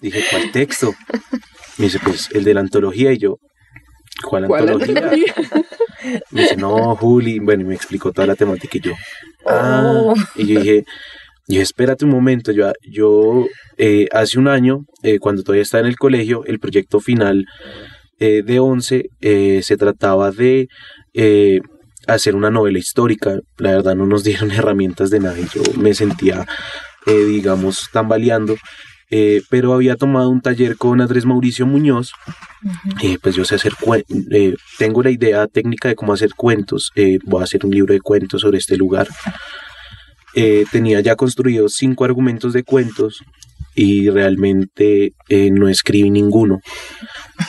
Dije, 0.00 0.24
¿cuál 0.30 0.50
texto? 0.50 0.94
Me 1.76 1.86
dice, 1.86 1.98
pues 2.02 2.30
el 2.32 2.44
de 2.44 2.54
la 2.54 2.60
antología. 2.60 3.12
Y 3.12 3.18
yo, 3.18 3.36
¿cuál, 4.22 4.44
antología? 4.44 5.10
Me 6.30 6.42
dice, 6.42 6.56
no, 6.56 6.94
Juli. 6.96 7.38
Bueno, 7.38 7.62
y 7.62 7.66
me 7.66 7.74
explicó 7.74 8.12
toda 8.12 8.26
la 8.26 8.36
temática 8.36 8.78
y 8.78 8.80
yo, 8.80 8.92
ah. 9.46 9.82
Oh. 9.84 10.14
Y 10.36 10.46
yo 10.46 10.60
dije, 10.60 10.84
y 11.48 11.60
espérate 11.60 12.04
un 12.04 12.10
momento, 12.10 12.52
yo, 12.52 12.70
yo 12.82 13.46
eh, 13.78 14.06
hace 14.12 14.38
un 14.38 14.48
año, 14.48 14.84
eh, 15.02 15.18
cuando 15.18 15.42
todavía 15.42 15.62
estaba 15.62 15.80
en 15.80 15.86
el 15.86 15.96
colegio, 15.96 16.44
el 16.44 16.60
proyecto 16.60 17.00
final 17.00 17.46
eh, 18.18 18.42
de 18.44 18.60
11 18.60 19.08
se 19.62 19.76
trataba 19.78 20.30
de 20.30 20.68
hacer 22.06 22.36
una 22.36 22.50
novela 22.50 22.78
histórica. 22.78 23.40
La 23.56 23.70
verdad 23.70 23.96
no 23.96 24.06
nos 24.06 24.24
dieron 24.24 24.50
herramientas 24.52 25.08
de 25.08 25.20
nada 25.20 25.38
y 25.38 25.46
yo 25.46 25.62
me 25.78 25.94
sentía, 25.94 26.46
digamos, 27.06 27.88
tambaleando. 27.94 28.56
Pero 29.50 29.72
había 29.72 29.96
tomado 29.96 30.30
un 30.30 30.40
taller 30.40 30.76
con 30.76 31.00
Andrés 31.00 31.24
Mauricio 31.24 31.66
Muñoz, 31.66 32.12
pues 33.22 33.34
yo 33.34 33.44
sé 33.44 33.54
hacer 33.54 33.72
tengo 34.78 35.02
la 35.02 35.10
idea 35.10 35.46
técnica 35.46 35.88
de 35.88 35.94
cómo 35.94 36.12
hacer 36.12 36.34
cuentos, 36.34 36.92
voy 37.24 37.40
a 37.40 37.44
hacer 37.44 37.64
un 37.64 37.70
libro 37.70 37.94
de 37.94 38.00
cuentos 38.00 38.42
sobre 38.42 38.58
este 38.58 38.76
lugar. 38.76 39.08
Eh, 40.34 40.66
tenía 40.70 41.00
ya 41.00 41.16
construidos 41.16 41.74
cinco 41.74 42.04
argumentos 42.04 42.52
de 42.52 42.62
cuentos 42.62 43.24
y 43.78 44.10
realmente 44.10 45.12
eh, 45.28 45.50
no 45.52 45.68
escribí 45.68 46.10
ninguno. 46.10 46.60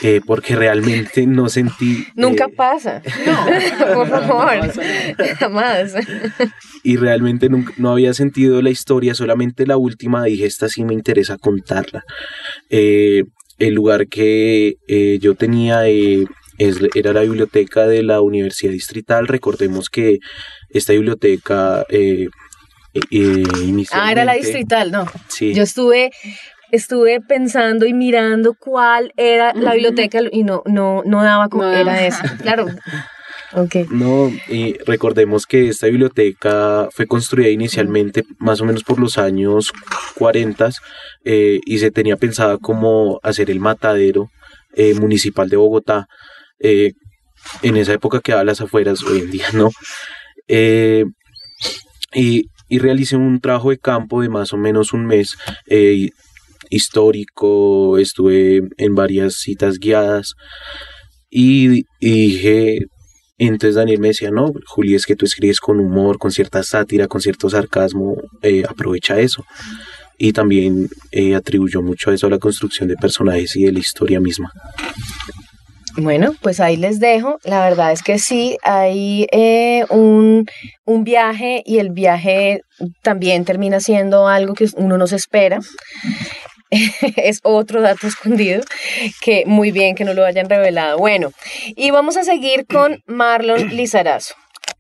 Eh, 0.03 0.21
porque 0.23 0.55
realmente 0.55 1.25
no 1.25 1.49
sentí... 1.49 2.05
Nunca 2.15 2.45
eh, 2.45 2.53
pasa. 2.55 3.01
No, 3.25 3.93
por 3.95 4.07
favor. 4.07 4.71
Jamás. 5.39 5.95
y 6.83 6.97
realmente 6.97 7.49
nunca- 7.49 7.73
no 7.77 7.89
había 7.91 8.13
sentido 8.13 8.61
la 8.61 8.69
historia, 8.69 9.15
solamente 9.15 9.65
la 9.65 9.77
última 9.77 10.23
dije, 10.23 10.45
esta 10.45 10.69
sí 10.69 10.83
me 10.85 10.93
interesa 10.93 11.37
contarla. 11.39 12.03
Eh, 12.69 13.23
el 13.57 13.73
lugar 13.73 14.07
que 14.07 14.75
eh, 14.87 15.17
yo 15.19 15.33
tenía 15.33 15.87
eh, 15.89 16.25
es- 16.59 16.79
era 16.93 17.11
la 17.11 17.21
biblioteca 17.21 17.87
de 17.87 18.03
la 18.03 18.21
Universidad 18.21 18.71
Distrital. 18.71 19.25
Recordemos 19.27 19.89
que 19.89 20.19
esta 20.69 20.93
biblioteca 20.93 21.85
eh, 22.93 23.02
eh, 23.12 23.86
Ah, 23.91 24.12
era 24.12 24.25
la 24.25 24.34
distrital, 24.34 24.91
no. 24.91 25.06
Sí. 25.28 25.54
Yo 25.54 25.63
estuve 25.63 26.12
estuve 26.71 27.19
pensando 27.19 27.88
y 27.88 27.93
mirando 27.93 28.54
cuál 28.54 29.12
era 29.17 29.54
la 29.56 29.73
biblioteca 29.73 30.19
y 30.32 30.43
no 30.43 30.62
no 30.65 31.02
no 31.06 31.23
daba 31.23 31.49
con 31.49 31.62
No 31.62 31.71
era 31.71 32.06
esa. 32.06 32.38
Claro. 32.41 32.67
Ok. 33.54 33.89
No, 33.89 34.32
y 34.47 34.78
recordemos 34.86 35.47
que 35.47 35.69
esta 35.69 35.88
biblioteca 35.88 36.88
fue 36.91 37.08
construida 37.08 37.49
inicialmente 37.49 38.23
más 38.38 38.62
o 38.62 38.65
menos 38.65 38.84
por 38.84 38.99
los 38.99 39.17
años 39.17 39.71
40 40.15 40.69
eh, 41.25 41.60
y 41.65 41.80
se 41.80 41.89
tenía 41.89 42.15
pensada 42.15 42.60
como 42.60 43.19
hacer 43.23 43.49
el 43.49 43.60
matadero 43.60 44.30
eh, 44.73 44.93
municipal 44.93 45.49
de 45.49 45.58
Bogotá. 45.58 46.06
Eh, 46.60 46.91
en 47.63 47.78
esa 47.78 47.93
época 47.93 48.19
quedaba 48.19 48.41
a 48.41 48.45
las 48.45 48.62
afueras, 48.62 49.04
hoy 49.04 49.19
en 49.19 49.32
día 49.32 49.47
no. 49.54 49.71
Eh, 50.47 51.06
y, 52.13 52.49
y 52.69 52.79
realicé 52.79 53.17
un 53.17 53.41
trabajo 53.41 53.71
de 53.71 53.79
campo 53.79 54.21
de 54.21 54.29
más 54.29 54.53
o 54.53 54.58
menos 54.58 54.93
un 54.93 55.05
mes 55.05 55.38
eh, 55.67 56.10
histórico, 56.69 57.97
estuve 57.97 58.62
en 58.77 58.95
varias 58.95 59.36
citas 59.36 59.79
guiadas 59.79 60.36
y, 61.29 61.86
dije, 61.99 62.79
entonces 63.38 63.75
Daniel 63.75 63.99
me 63.99 64.10
decía, 64.10 64.32
no, 64.32 64.51
Juli, 64.65 64.95
es 64.95 65.05
que 65.05 65.15
tú 65.15 65.25
escribes 65.25 65.60
con 65.60 65.79
humor, 65.79 66.17
con 66.17 66.32
cierta 66.32 66.63
sátira, 66.63 67.08
con 67.08 67.21
cierto 67.21 67.49
sarcasmo, 67.49 68.17
eh, 68.41 68.63
aprovecha 68.67 69.19
eso. 69.19 69.45
Y 70.17 70.34
también 70.34 70.89
eh, 71.12 71.36
atribuyó 71.36 71.82
mucho 71.82 72.10
a 72.10 72.13
eso 72.13 72.27
a 72.27 72.29
la 72.29 72.39
construcción 72.39 72.89
de 72.89 72.95
personajes 72.95 73.55
y 73.55 73.63
de 73.63 73.71
la 73.71 73.79
historia 73.79 74.19
misma. 74.19 74.51
Bueno, 75.99 76.33
pues 76.41 76.59
ahí 76.59 76.77
les 76.77 76.99
dejo. 76.99 77.39
La 77.43 77.63
verdad 77.63 77.91
es 77.91 78.03
que 78.03 78.19
sí, 78.19 78.57
hay 78.63 79.27
eh, 79.31 79.85
un, 79.89 80.45
un 80.85 81.03
viaje 81.03 81.62
y 81.65 81.79
el 81.79 81.91
viaje 81.91 82.62
también 83.01 83.45
termina 83.45 83.79
siendo 83.79 84.27
algo 84.27 84.53
que 84.53 84.67
uno 84.75 84.97
no 84.97 85.07
se 85.07 85.15
espera. 85.15 85.59
es 87.15 87.39
otro 87.43 87.81
dato 87.81 88.07
escondido 88.07 88.62
que 89.21 89.43
muy 89.45 89.71
bien 89.71 89.95
que 89.95 90.05
no 90.05 90.13
lo 90.13 90.25
hayan 90.25 90.49
revelado. 90.49 90.97
Bueno, 90.97 91.31
y 91.67 91.91
vamos 91.91 92.17
a 92.17 92.23
seguir 92.23 92.65
con 92.65 93.01
Marlon 93.07 93.75
Lizarazo. 93.75 94.35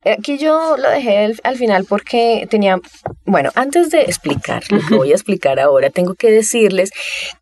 Aquí 0.05 0.37
yo 0.37 0.77
lo 0.77 0.89
dejé 0.89 1.17
al, 1.17 1.39
al 1.43 1.57
final 1.57 1.85
porque 1.87 2.47
tenía, 2.49 2.77
bueno, 3.25 3.51
antes 3.55 3.89
de 3.89 4.03
explicar 4.03 4.63
lo 4.69 4.79
que 4.85 4.95
voy 4.95 5.11
a 5.11 5.15
explicar 5.15 5.59
ahora, 5.59 5.89
tengo 5.89 6.13
que 6.13 6.31
decirles 6.31 6.91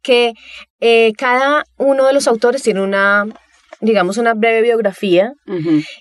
que 0.02 0.34
eh, 0.80 1.14
cada 1.18 1.66
uno 1.78 2.06
de 2.06 2.14
los 2.14 2.28
autores 2.28 2.64
tiene 2.64 2.82
una, 2.82 3.28
digamos, 3.82 4.18
una 4.18 4.34
breve 4.34 4.62
biografía 4.64 5.34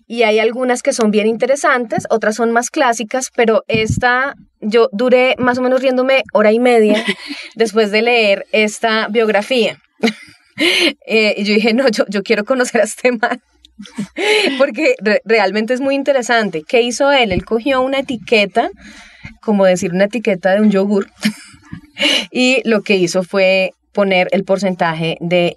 y 0.06 0.22
hay 0.22 0.38
algunas 0.38 0.82
que 0.82 0.92
son 0.92 1.10
bien 1.10 1.26
interesantes, 1.26 2.06
otras 2.10 2.34
son 2.36 2.50
más 2.52 2.70
clásicas, 2.70 3.30
pero 3.34 3.62
esta, 3.68 4.34
yo 4.60 4.88
duré 4.92 5.34
más 5.38 5.58
o 5.58 5.62
menos 5.62 5.82
riéndome 5.82 6.22
hora 6.32 6.52
y 6.52 6.58
media 6.58 7.04
después 7.54 7.90
de 7.90 8.02
leer 8.02 8.46
esta 8.52 9.08
biografía. 9.08 9.78
Eh, 11.06 11.34
y 11.36 11.44
yo 11.44 11.52
dije, 11.52 11.74
no, 11.74 11.86
yo, 11.90 12.04
yo 12.08 12.22
quiero 12.22 12.46
conocer 12.46 12.80
a 12.80 12.84
este 12.84 13.12
man. 13.12 13.42
Porque 14.58 14.94
re- 15.00 15.20
realmente 15.26 15.74
es 15.74 15.82
muy 15.82 15.94
interesante. 15.94 16.62
¿Qué 16.66 16.80
hizo 16.80 17.12
él? 17.12 17.30
Él 17.30 17.44
cogió 17.44 17.82
una 17.82 17.98
etiqueta, 17.98 18.70
como 19.42 19.66
decir 19.66 19.92
una 19.92 20.04
etiqueta 20.04 20.54
de 20.54 20.62
un 20.62 20.70
yogur, 20.70 21.08
y 22.30 22.62
lo 22.64 22.80
que 22.82 22.96
hizo 22.96 23.22
fue 23.22 23.72
poner 23.92 24.28
el 24.32 24.44
porcentaje 24.44 25.18
de 25.20 25.56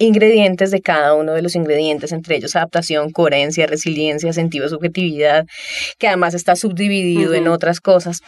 ingredientes 0.00 0.70
de 0.70 0.80
cada 0.80 1.14
uno 1.14 1.32
de 1.32 1.42
los 1.42 1.54
ingredientes, 1.54 2.10
entre 2.12 2.36
ellos 2.36 2.56
adaptación, 2.56 3.10
coherencia, 3.10 3.66
resiliencia, 3.66 4.32
sentido 4.32 4.64
de 4.64 4.70
subjetividad, 4.70 5.46
que 5.98 6.08
además 6.08 6.34
está 6.34 6.56
subdividido 6.56 7.34
en 7.34 7.46
otras 7.46 7.80
cosas. 7.80 8.20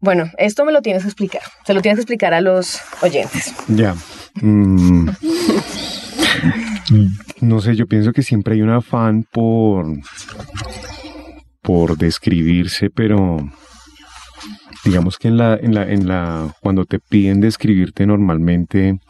Bueno, 0.00 0.30
esto 0.38 0.64
me 0.64 0.72
lo 0.72 0.82
tienes 0.82 1.02
que 1.02 1.08
explicar, 1.08 1.42
se 1.64 1.72
lo 1.72 1.80
tienes 1.80 1.98
que 1.98 2.02
explicar 2.02 2.34
a 2.34 2.40
los 2.40 2.80
oyentes. 3.00 3.54
Ya. 3.68 3.94
Mm. 4.42 5.08
No 7.40 7.60
sé, 7.60 7.74
yo 7.76 7.86
pienso 7.86 8.12
que 8.12 8.22
siempre 8.22 8.54
hay 8.54 8.62
un 8.62 8.70
afán 8.70 9.24
por, 9.30 9.86
por 11.60 11.96
describirse, 11.98 12.90
pero 12.90 13.38
digamos 14.84 15.18
que 15.18 15.28
en 15.28 15.36
la, 15.36 15.54
en 15.56 15.74
la, 15.74 15.82
en 15.82 16.06
la, 16.06 16.54
cuando 16.60 16.84
te 16.84 16.98
piden 16.98 17.40
describirte 17.40 18.06
normalmente 18.06 19.00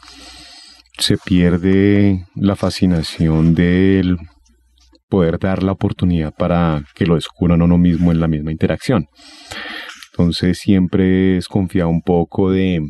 se 0.99 1.17
pierde 1.19 2.27
la 2.35 2.57
fascinación 2.57 3.55
del 3.55 4.17
poder 5.09 5.39
dar 5.39 5.63
la 5.63 5.73
oportunidad 5.73 6.35
para 6.35 6.83
que 6.95 7.07
lo 7.07 7.15
descubran 7.15 7.63
uno 7.63 7.79
mismo 7.79 8.13
en 8.13 8.21
la 8.21 8.29
misma 8.29 8.53
interacción. 8.53 9.09
Entonces 10.11 10.59
siempre 10.59 11.37
es 11.37 11.47
confiar 11.47 11.87
un 11.87 12.01
poco 12.01 12.51
de 12.51 12.81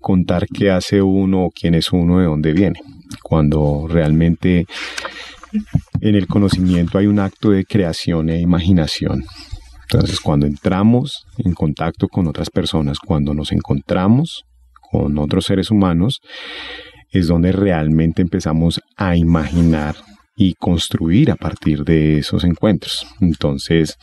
contar 0.00 0.46
qué 0.46 0.70
hace 0.70 1.02
uno 1.02 1.50
quién 1.54 1.74
es 1.74 1.92
uno, 1.92 2.20
de 2.20 2.26
dónde 2.26 2.52
viene. 2.52 2.80
Cuando 3.22 3.86
realmente 3.88 4.66
en 6.00 6.14
el 6.14 6.26
conocimiento 6.26 6.98
hay 6.98 7.06
un 7.06 7.18
acto 7.18 7.50
de 7.50 7.64
creación 7.64 8.30
e 8.30 8.40
imaginación. 8.40 9.24
Entonces 9.90 10.20
cuando 10.20 10.46
entramos 10.46 11.26
en 11.36 11.52
contacto 11.52 12.08
con 12.08 12.26
otras 12.26 12.50
personas, 12.50 12.98
cuando 12.98 13.34
nos 13.34 13.52
encontramos 13.52 14.44
con 14.90 15.18
otros 15.18 15.44
seres 15.44 15.70
humanos, 15.70 16.20
es 17.10 17.26
donde 17.28 17.52
realmente 17.52 18.22
empezamos 18.22 18.80
a 18.96 19.16
imaginar 19.16 19.96
y 20.36 20.54
construir 20.54 21.30
a 21.30 21.36
partir 21.36 21.84
de 21.84 22.18
esos 22.18 22.44
encuentros. 22.44 23.06
Entonces, 23.20 23.96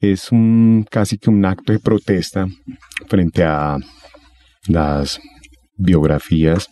es 0.00 0.30
un 0.32 0.84
casi 0.90 1.18
que 1.18 1.30
un 1.30 1.44
acto 1.44 1.72
de 1.72 1.78
protesta 1.80 2.46
frente 3.08 3.44
a 3.44 3.76
las 4.68 5.20
biografías 5.76 6.68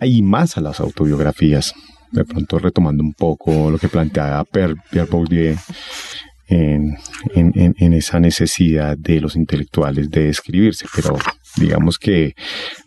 y 0.00 0.22
más 0.22 0.56
a 0.56 0.60
las 0.60 0.80
autobiografías. 0.80 1.74
De 2.12 2.24
pronto 2.24 2.58
retomando 2.58 3.02
un 3.04 3.12
poco 3.12 3.70
lo 3.70 3.78
que 3.78 3.88
planteaba 3.88 4.44
Pierre 4.44 4.74
Bourdieu 5.10 5.56
en- 6.48 6.96
en- 7.34 7.74
en 7.78 7.92
esa 7.92 8.18
necesidad 8.18 8.96
de 8.98 9.20
los 9.20 9.36
intelectuales 9.36 10.10
de 10.10 10.28
escribirse, 10.28 10.86
pero 10.94 11.16
digamos 11.56 11.98
que 11.98 12.34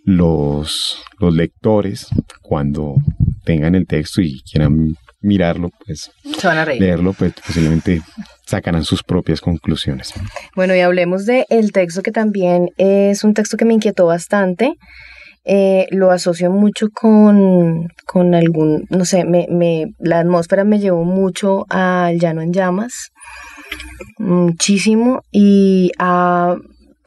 los, 0.03 1.03
los 1.19 1.33
lectores, 1.33 2.07
cuando 2.41 2.95
tengan 3.43 3.75
el 3.75 3.85
texto 3.87 4.21
y 4.21 4.41
quieran 4.41 4.95
mirarlo, 5.21 5.69
pues 5.85 6.11
Se 6.37 6.47
van 6.47 6.57
a 6.57 6.65
reír. 6.65 6.81
leerlo, 6.81 7.13
pues 7.13 7.33
posiblemente 7.45 8.01
sacarán 8.45 8.83
sus 8.83 9.03
propias 9.03 9.41
conclusiones. 9.41 10.13
Bueno, 10.55 10.75
y 10.75 10.81
hablemos 10.81 11.25
del 11.25 11.45
el 11.49 11.71
texto 11.71 12.01
que 12.01 12.11
también 12.11 12.69
es 12.77 13.23
un 13.23 13.33
texto 13.33 13.57
que 13.57 13.65
me 13.65 13.73
inquietó 13.73 14.05
bastante. 14.05 14.73
Eh, 15.45 15.87
lo 15.91 16.11
asocio 16.11 16.49
mucho 16.51 16.87
con, 16.89 17.89
con 18.05 18.33
algún, 18.33 18.85
no 18.89 19.03
sé, 19.03 19.25
me, 19.25 19.45
me, 19.49 19.87
la 19.99 20.19
atmósfera 20.19 20.63
me 20.63 20.79
llevó 20.79 21.03
mucho 21.03 21.65
al 21.69 22.17
Llano 22.17 22.41
en 22.41 22.53
Llamas, 22.53 23.09
muchísimo, 24.17 25.21
y 25.33 25.91
a, 25.99 26.55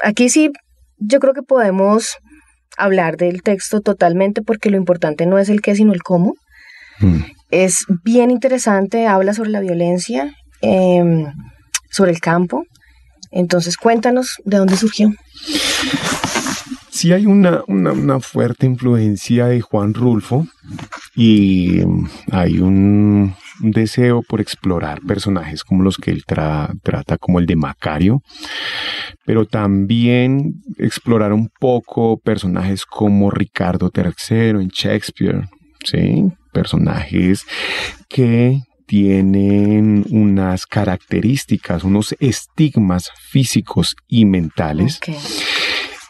aquí 0.00 0.28
sí, 0.28 0.50
yo 0.98 1.20
creo 1.20 1.34
que 1.34 1.42
podemos 1.42 2.16
hablar 2.76 3.16
del 3.16 3.42
texto 3.42 3.80
totalmente 3.80 4.42
porque 4.42 4.70
lo 4.70 4.76
importante 4.76 5.26
no 5.26 5.38
es 5.38 5.48
el 5.48 5.60
qué, 5.62 5.74
sino 5.74 5.92
el 5.92 6.02
cómo. 6.02 6.34
Mm. 7.00 7.20
Es 7.50 7.84
bien 8.04 8.30
interesante, 8.30 9.06
habla 9.06 9.34
sobre 9.34 9.50
la 9.50 9.60
violencia, 9.60 10.34
em, 10.60 11.26
sobre 11.90 12.10
el 12.10 12.20
campo. 12.20 12.64
Entonces, 13.30 13.76
cuéntanos 13.76 14.36
de 14.44 14.58
dónde 14.58 14.76
surgió. 14.76 15.12
Sí 16.96 17.12
hay 17.12 17.26
una, 17.26 17.62
una, 17.68 17.92
una 17.92 18.20
fuerte 18.20 18.64
influencia 18.64 19.48
de 19.48 19.60
Juan 19.60 19.92
Rulfo 19.92 20.46
y 21.14 21.82
mm, 21.84 22.08
hay 22.32 22.58
un, 22.58 23.34
deseo 23.60 24.22
por 24.22 24.40
explorar 24.40 25.02
personajes 25.02 25.62
como 25.62 25.82
los 25.82 25.98
que 25.98 26.10
él 26.10 26.24
tra- 26.26 26.72
trata, 26.82 27.18
como 27.18 27.38
el 27.38 27.44
de 27.44 27.56
Macario, 27.56 28.22
pero 29.26 29.44
también 29.44 30.54
explorar 30.78 31.34
un 31.34 31.50
poco 31.60 32.18
personajes 32.18 32.86
como 32.86 33.30
Ricardo 33.30 33.90
III 33.94 34.62
en 34.62 34.68
Shakespeare, 34.68 35.48
¿sí? 35.84 36.24
personajes 36.50 37.44
que 38.08 38.62
tienen 38.86 40.06
unas 40.10 40.64
características, 40.64 41.84
unos 41.84 42.14
estigmas 42.20 43.10
físicos 43.30 43.96
y 44.08 44.24
mentales. 44.24 44.98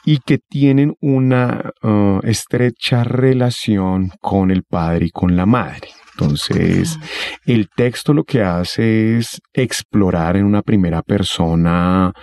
Y 0.06 0.20
que 0.20 0.38
tienen 0.38 0.94
una 1.00 1.72
uh, 1.82 2.20
estrecha 2.22 3.04
relación 3.04 4.12
con 4.22 4.50
el 4.50 4.62
padre 4.62 5.06
y 5.06 5.10
con 5.10 5.36
la 5.36 5.44
madre. 5.44 5.88
Entonces, 6.12 6.98
el 7.44 7.68
texto 7.68 8.14
lo 8.14 8.24
que 8.24 8.40
hace 8.42 9.18
es 9.18 9.42
explorar 9.52 10.36
en 10.36 10.46
una 10.46 10.62
primera 10.62 11.02
persona 11.02 12.14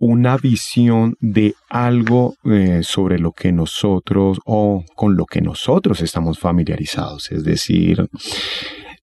una 0.00 0.38
visión 0.38 1.14
de 1.20 1.54
algo 1.68 2.34
eh, 2.44 2.80
sobre 2.82 3.18
lo 3.18 3.32
que 3.32 3.52
nosotros 3.52 4.38
o 4.46 4.82
con 4.96 5.14
lo 5.14 5.26
que 5.26 5.42
nosotros 5.42 6.00
estamos 6.00 6.38
familiarizados. 6.38 7.30
Es 7.30 7.44
decir, 7.44 8.08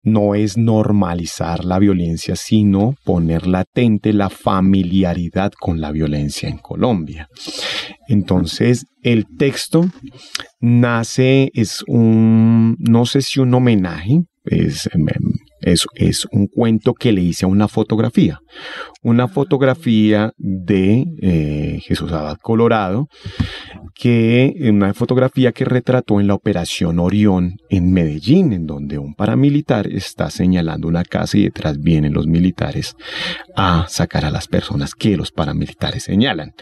no 0.05 0.35
es 0.35 0.55
normalizar 0.55 1.65
la 1.65 1.79
violencia, 1.79 2.35
sino 2.35 2.95
poner 3.03 3.47
latente 3.47 4.13
la 4.13 4.29
familiaridad 4.29 5.51
con 5.59 5.81
la 5.81 5.91
violencia 5.91 6.47
en 6.47 6.59
Colombia. 6.59 7.27
Entonces, 8.07 8.85
el 9.01 9.25
texto 9.37 9.85
nace, 10.61 11.51
es 11.53 11.83
un, 11.87 12.77
no 12.79 13.05
sé 13.05 13.21
si 13.21 13.39
un 13.39 13.53
homenaje, 13.53 14.23
es, 14.45 14.87
em, 14.93 15.09
em, 15.09 15.33
es, 15.65 15.85
es, 15.95 16.25
un 16.31 16.47
cuento 16.47 16.93
que 16.93 17.11
le 17.11 17.21
hice 17.21 17.45
a 17.45 17.49
una 17.49 17.67
fotografía, 17.67 18.39
una 19.01 19.27
fotografía 19.27 20.31
de 20.37 21.05
eh, 21.21 21.79
Jesús 21.83 22.11
Abad 22.11 22.37
Colorado, 22.37 23.07
que 23.95 24.53
una 24.61 24.93
fotografía 24.93 25.51
que 25.51 25.65
retrató 25.65 26.19
en 26.19 26.27
la 26.27 26.35
operación 26.35 26.99
Orión 26.99 27.55
en 27.69 27.91
Medellín, 27.91 28.53
en 28.53 28.67
donde 28.67 28.99
un 28.99 29.15
paramilitar 29.15 29.87
está 29.87 30.29
señalando 30.29 30.87
una 30.87 31.03
casa 31.03 31.37
y 31.37 31.43
detrás 31.43 31.79
vienen 31.79 32.13
los 32.13 32.27
militares 32.27 32.95
a 33.55 33.85
sacar 33.89 34.25
a 34.25 34.31
las 34.31 34.47
personas 34.47 34.93
que 34.93 35.17
los 35.17 35.31
paramilitares 35.31 36.03
señalan. 36.03 36.53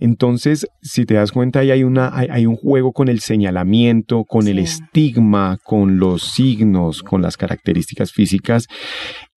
Entonces, 0.00 0.66
si 0.82 1.04
te 1.04 1.14
das 1.14 1.32
cuenta, 1.32 1.60
ahí 1.60 1.70
hay, 1.70 1.84
una, 1.84 2.10
hay, 2.14 2.46
un 2.46 2.56
juego 2.56 2.92
con 2.92 3.08
el 3.08 3.20
señalamiento, 3.20 4.24
con 4.24 4.48
el 4.48 4.58
estigma, 4.58 5.58
con 5.62 5.98
los 5.98 6.22
signos, 6.22 7.02
con 7.02 7.22
las 7.22 7.36
características 7.36 8.10
físicas. 8.10 8.23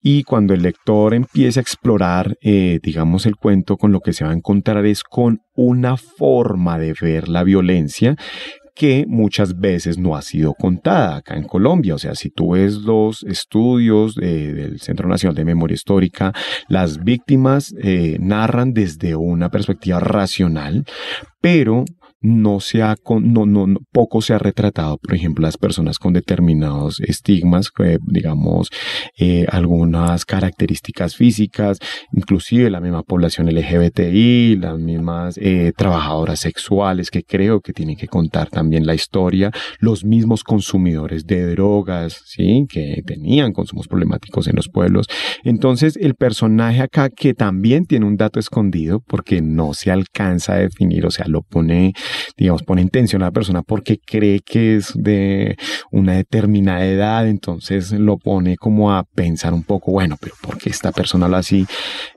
Y 0.00 0.22
cuando 0.22 0.54
el 0.54 0.62
lector 0.62 1.14
empiece 1.14 1.60
a 1.60 1.62
explorar, 1.62 2.36
eh, 2.40 2.78
digamos, 2.82 3.26
el 3.26 3.36
cuento, 3.36 3.76
con 3.76 3.92
lo 3.92 4.00
que 4.00 4.12
se 4.12 4.24
va 4.24 4.30
a 4.30 4.34
encontrar 4.34 4.86
es 4.86 5.02
con 5.02 5.40
una 5.54 5.96
forma 5.96 6.78
de 6.78 6.94
ver 7.00 7.28
la 7.28 7.44
violencia 7.44 8.16
que 8.78 9.06
muchas 9.08 9.58
veces 9.58 9.98
no 9.98 10.14
ha 10.14 10.22
sido 10.22 10.54
contada 10.54 11.16
acá 11.16 11.36
en 11.36 11.42
Colombia. 11.42 11.96
O 11.96 11.98
sea, 11.98 12.14
si 12.14 12.30
tú 12.30 12.52
ves 12.52 12.74
los 12.74 13.24
estudios 13.24 14.16
eh, 14.22 14.52
del 14.54 14.80
Centro 14.80 15.08
Nacional 15.08 15.34
de 15.34 15.44
Memoria 15.44 15.74
Histórica, 15.74 16.32
las 16.68 17.02
víctimas 17.02 17.74
eh, 17.82 18.18
narran 18.20 18.72
desde 18.72 19.16
una 19.16 19.50
perspectiva 19.50 19.98
racional, 19.98 20.84
pero 21.40 21.84
no 22.20 22.60
se 22.60 22.82
ha, 22.82 22.96
no, 23.20 23.46
no, 23.46 23.78
poco 23.92 24.20
se 24.20 24.34
ha 24.34 24.38
retratado, 24.38 24.98
por 24.98 25.14
ejemplo, 25.14 25.42
las 25.42 25.56
personas 25.56 25.98
con 25.98 26.12
determinados 26.12 27.00
estigmas, 27.00 27.70
digamos, 28.06 28.70
eh, 29.16 29.46
algunas 29.50 30.24
características 30.24 31.14
físicas, 31.14 31.78
inclusive 32.12 32.70
la 32.70 32.80
misma 32.80 33.02
población 33.02 33.48
LGBTI, 33.48 34.56
las 34.56 34.78
mismas 34.78 35.38
eh, 35.38 35.72
trabajadoras 35.76 36.40
sexuales 36.40 37.10
que 37.10 37.22
creo 37.22 37.60
que 37.60 37.72
tienen 37.72 37.96
que 37.96 38.08
contar 38.08 38.48
también 38.48 38.86
la 38.86 38.94
historia, 38.94 39.50
los 39.78 40.04
mismos 40.04 40.42
consumidores 40.42 41.24
de 41.26 41.46
drogas, 41.46 42.22
¿sí? 42.26 42.66
Que 42.68 43.02
tenían 43.06 43.52
consumos 43.52 43.86
problemáticos 43.86 44.48
en 44.48 44.56
los 44.56 44.68
pueblos. 44.68 45.06
Entonces, 45.44 45.96
el 45.96 46.14
personaje 46.14 46.82
acá 46.82 47.10
que 47.10 47.34
también 47.34 47.86
tiene 47.86 48.06
un 48.06 48.16
dato 48.16 48.40
escondido 48.40 49.00
porque 49.06 49.40
no 49.40 49.74
se 49.74 49.90
alcanza 49.90 50.54
a 50.54 50.58
definir, 50.58 51.06
o 51.06 51.10
sea, 51.10 51.26
lo 51.28 51.42
pone 51.42 51.92
digamos, 52.36 52.62
pone 52.62 52.82
en 52.82 52.88
tensión 52.88 53.22
a 53.22 53.26
la 53.26 53.30
persona 53.30 53.62
porque 53.62 53.98
cree 53.98 54.40
que 54.40 54.76
es 54.76 54.92
de 54.94 55.56
una 55.90 56.14
determinada 56.14 56.84
edad, 56.84 57.28
entonces 57.28 57.92
lo 57.92 58.16
pone 58.16 58.56
como 58.56 58.92
a 58.92 59.04
pensar 59.04 59.54
un 59.54 59.62
poco, 59.62 59.92
bueno, 59.92 60.16
pero 60.20 60.34
¿por 60.42 60.58
qué 60.58 60.70
esta 60.70 60.92
persona 60.92 61.28
lo 61.28 61.36
así? 61.36 61.66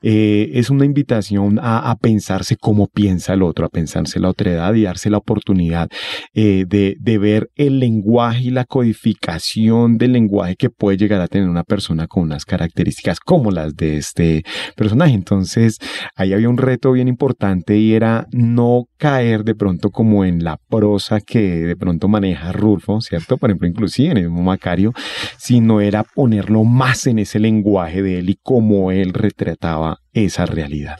Eh, 0.01 0.51
es 0.53 0.69
una 0.69 0.85
invitación 0.85 1.59
a, 1.61 1.95
pensarse 2.01 2.55
cómo 2.55 2.87
piensa 2.87 3.33
el 3.33 3.43
otro, 3.43 3.65
a 3.65 3.69
pensarse 3.69 4.19
la 4.19 4.29
otra 4.29 4.51
edad 4.51 4.73
y 4.73 4.83
darse 4.83 5.09
la 5.09 5.17
oportunidad 5.17 5.89
eh, 6.33 6.65
de, 6.67 6.95
de 6.99 7.17
ver 7.17 7.49
el 7.55 7.79
lenguaje 7.79 8.45
y 8.45 8.49
la 8.49 8.65
codificación 8.65 9.97
del 9.97 10.13
lenguaje 10.13 10.55
que 10.55 10.69
puede 10.69 10.97
llegar 10.97 11.21
a 11.21 11.27
tener 11.27 11.49
una 11.49 11.63
persona 11.63 12.07
con 12.07 12.23
unas 12.23 12.45
características 12.45 13.19
como 13.19 13.51
las 13.51 13.75
de 13.75 13.97
este 13.97 14.43
personaje. 14.75 15.13
Entonces, 15.13 15.77
ahí 16.15 16.33
había 16.33 16.49
un 16.49 16.57
reto 16.57 16.91
bien 16.91 17.07
importante 17.07 17.77
y 17.77 17.93
era 17.93 18.27
no 18.31 18.85
caer 18.97 19.43
de 19.43 19.55
pronto 19.55 19.80
como 19.89 20.23
en 20.23 20.43
la 20.43 20.57
prosa 20.57 21.19
que 21.19 21.39
de 21.39 21.75
pronto 21.75 22.07
maneja 22.07 22.51
Rulfo, 22.51 23.01
¿cierto? 23.01 23.37
Por 23.37 23.49
ejemplo, 23.49 23.67
inclusive 23.67 24.11
en 24.11 24.17
el 24.17 24.29
mismo 24.29 24.43
Macario, 24.43 24.93
sino 25.37 25.81
era 25.81 26.03
ponerlo 26.03 26.63
más 26.63 27.07
en 27.07 27.19
ese 27.19 27.39
lenguaje 27.39 28.01
de 28.01 28.19
él 28.19 28.29
y 28.29 28.37
cómo 28.41 28.91
él 28.91 29.13
retrataba 29.13 29.97
esa 30.13 30.45
realidad. 30.45 30.97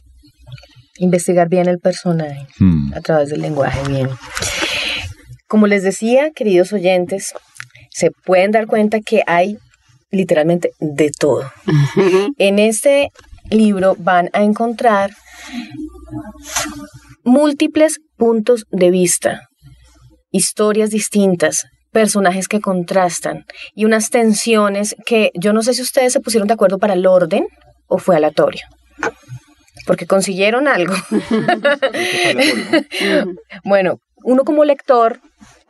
Investigar 0.98 1.50
bien 1.50 1.68
el 1.68 1.80
personaje 1.80 2.48
hmm. 2.60 2.94
a 2.94 3.02
través 3.02 3.30
del 3.30 3.42
lenguaje, 3.42 3.80
bien. 3.88 4.10
Como 5.48 5.68
les 5.68 5.84
decía, 5.84 6.32
queridos 6.32 6.74
oyentes, 6.74 7.34
se 7.90 8.12
pueden 8.26 8.52
dar 8.52 8.68
cuenta 8.68 9.00
que 9.02 9.22
hay 9.28 9.58
literalmente 10.12 10.72
de 10.80 11.12
todo. 11.12 11.52
En 12.38 12.60
este 12.60 13.12
libro 13.50 13.96
van 13.98 14.30
a 14.34 14.44
encontrar 14.44 15.12
múltiples 17.24 18.00
puntos 18.18 18.66
de 18.72 18.92
vista, 18.92 19.50
historias 20.32 20.90
distintas, 20.90 21.66
personajes 21.92 22.48
que 22.48 22.62
contrastan 22.62 23.46
y 23.76 23.86
unas 23.86 24.10
tensiones 24.10 24.96
que 25.06 25.32
yo 25.34 25.54
no 25.54 25.62
sé 25.62 25.74
si 25.74 25.82
ustedes 25.82 26.14
se 26.14 26.22
pusieron 26.22 26.48
de 26.48 26.54
acuerdo 26.54 26.78
para 26.78 26.94
el 26.94 27.06
orden 27.06 27.46
o 27.88 27.98
fue 27.98 28.16
aleatorio. 28.16 28.62
Porque 29.86 30.06
consiguieron 30.06 30.68
algo. 30.68 30.94
bueno, 33.64 34.00
uno 34.24 34.44
como 34.44 34.64
lector 34.64 35.20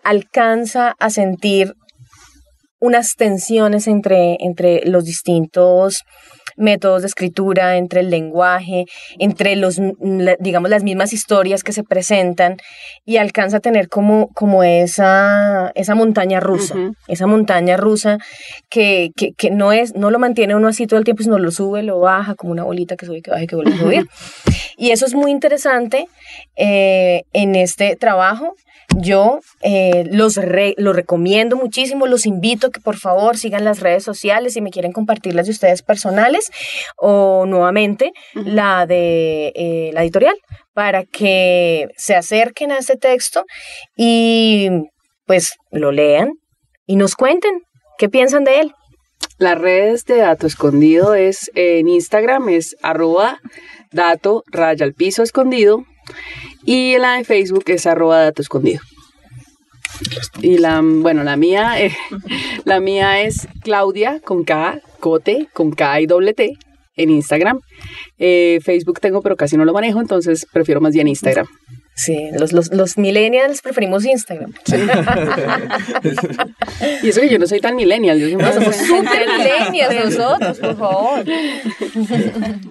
alcanza 0.04 0.96
a 1.00 1.10
sentir 1.10 1.74
unas 2.80 3.16
tensiones 3.16 3.88
entre, 3.88 4.38
entre 4.40 4.82
los 4.86 5.06
distintos 5.06 6.04
métodos 6.62 7.02
de 7.02 7.08
escritura, 7.08 7.78
entre 7.78 8.02
el 8.02 8.10
lenguaje, 8.10 8.86
entre 9.20 9.56
los, 9.56 9.82
digamos, 10.40 10.70
las 10.70 10.84
mismas 10.84 11.14
historias 11.14 11.64
que 11.64 11.74
se 11.74 11.84
presentan 11.84 12.58
y 13.06 13.18
alcanza 13.18 13.58
a 13.58 13.60
tener 13.60 13.90
como, 13.90 14.30
como 14.34 14.64
esa, 14.64 15.72
esa 15.76 15.96
montaña 15.96 16.40
rusa, 16.40 16.76
esa 17.08 17.28
montaña 17.28 17.78
rusa 17.78 18.18
que, 18.70 19.10
que, 19.16 19.34
que, 19.34 19.52
no, 19.52 19.72
es, 19.74 19.96
no 19.96 20.12
lo 20.12 20.20
mantiene 20.20 20.56
uno 20.56 20.68
así 20.68 20.88
todo 20.88 21.00
el 21.00 21.06
tiempo, 21.06 21.24
sino 21.24 21.38
lo 21.38 21.52
sube, 21.52 21.84
lo 21.84 22.00
baja, 22.00 22.36
como 22.36 22.52
una 22.52 22.64
bolita 22.64 22.96
que 22.96 23.06
sube, 23.06 23.22
que 23.22 23.32
baja 23.32 23.44
y 23.44 23.48
que 23.48 23.56
vuelve 23.56 23.74
a 23.74 23.78
subir. 23.78 24.08
Y 24.78 24.90
eso 24.90 25.06
es 25.06 25.14
muy 25.14 25.30
interesante 25.30 26.08
eh, 26.56 27.24
en 27.34 27.54
este 27.54 27.96
trabajo. 27.96 28.56
Yo 28.98 29.40
eh, 29.62 30.06
los, 30.12 30.40
los 30.78 30.96
recomiendo 30.96 31.56
muchísimo, 31.56 32.08
los 32.08 32.26
invito 32.26 32.68
a 32.68 32.72
que 32.72 32.82
por 32.82 32.98
favor 32.98 33.38
sigan 33.38 33.64
las 33.64 33.80
redes 33.80 34.04
sociales 34.04 34.54
si 34.54 34.62
me 34.62 34.70
quieren 34.70 34.92
compartir 34.92 35.34
las 35.34 35.46
de 35.46 35.54
ustedes 35.54 35.82
personales 35.82 36.52
o 36.98 37.46
nuevamente 37.46 38.12
la 38.34 38.86
de 38.86 39.54
eh, 39.56 39.92
la 39.94 40.04
editorial 40.04 40.36
para 40.74 41.04
que 41.04 41.88
se 41.96 42.16
acerquen 42.16 42.72
a 42.72 42.78
este 42.78 42.98
texto 42.98 43.46
y 43.96 44.70
pues 45.26 45.54
lo 45.72 45.92
lean 45.92 46.34
y 46.86 46.96
nos 46.98 47.16
cuenten 47.16 47.62
qué 47.98 48.10
piensan 48.10 48.44
de 48.44 48.60
él. 48.60 48.74
Las 49.38 49.58
redes 49.58 50.06
de 50.06 50.18
Dato 50.18 50.48
Escondido 50.48 51.16
es 51.16 51.50
en 51.56 51.88
Instagram 51.88 52.50
es 52.50 52.76
arroba 52.82 53.40
dato 53.92 54.44
raya 54.52 54.86
al 54.86 54.94
piso 54.94 55.24
escondido 55.24 55.84
y 56.66 56.98
la 56.98 57.18
de 57.18 57.24
Facebook 57.24 57.64
es 57.68 57.86
arroba 57.86 58.22
dato 58.22 58.42
escondido. 58.42 58.82
Y 60.42 60.58
la, 60.58 60.82
bueno, 60.84 61.24
la 61.24 61.36
mía, 61.36 61.82
eh, 61.82 61.96
la 62.66 62.80
mía 62.80 63.22
es 63.22 63.48
Claudia 63.62 64.20
con 64.24 64.44
K, 64.44 64.82
Cote, 65.00 65.48
con 65.54 65.72
K 65.72 66.02
y 66.02 66.06
doble 66.06 66.34
T 66.34 66.54
en 66.96 67.10
Instagram. 67.10 67.60
Eh, 68.18 68.60
Facebook 68.64 69.00
tengo, 69.00 69.22
pero 69.22 69.36
casi 69.36 69.58
no 69.58 69.66
lo 69.66 69.74
manejo, 69.74 70.00
entonces 70.00 70.48
prefiero 70.52 70.82
más 70.82 70.94
bien 70.94 71.08
Instagram. 71.08 71.48
Sí, 71.94 72.30
los, 72.38 72.54
los, 72.54 72.72
los 72.72 72.98
millennials 72.98 73.62
preferimos 73.62 74.06
Instagram. 74.06 74.54
y 77.04 77.10
eso 77.10 77.22
que 77.22 77.30
yo 77.30 77.38
no 77.38 77.46
soy 77.48 77.60
tan 77.60 77.76
millennial. 77.76 78.18
Yo 78.18 78.38
no, 78.38 78.54
somos 78.54 78.76
súper 78.76 79.28
millennials 79.38 80.18
nosotros, 80.18 80.58
por 80.58 80.78
favor. 80.78 81.26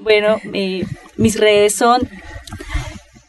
bueno, 0.02 0.38
eh, 0.52 0.84
mis 1.16 1.38
redes 1.38 1.74
son 1.74 2.00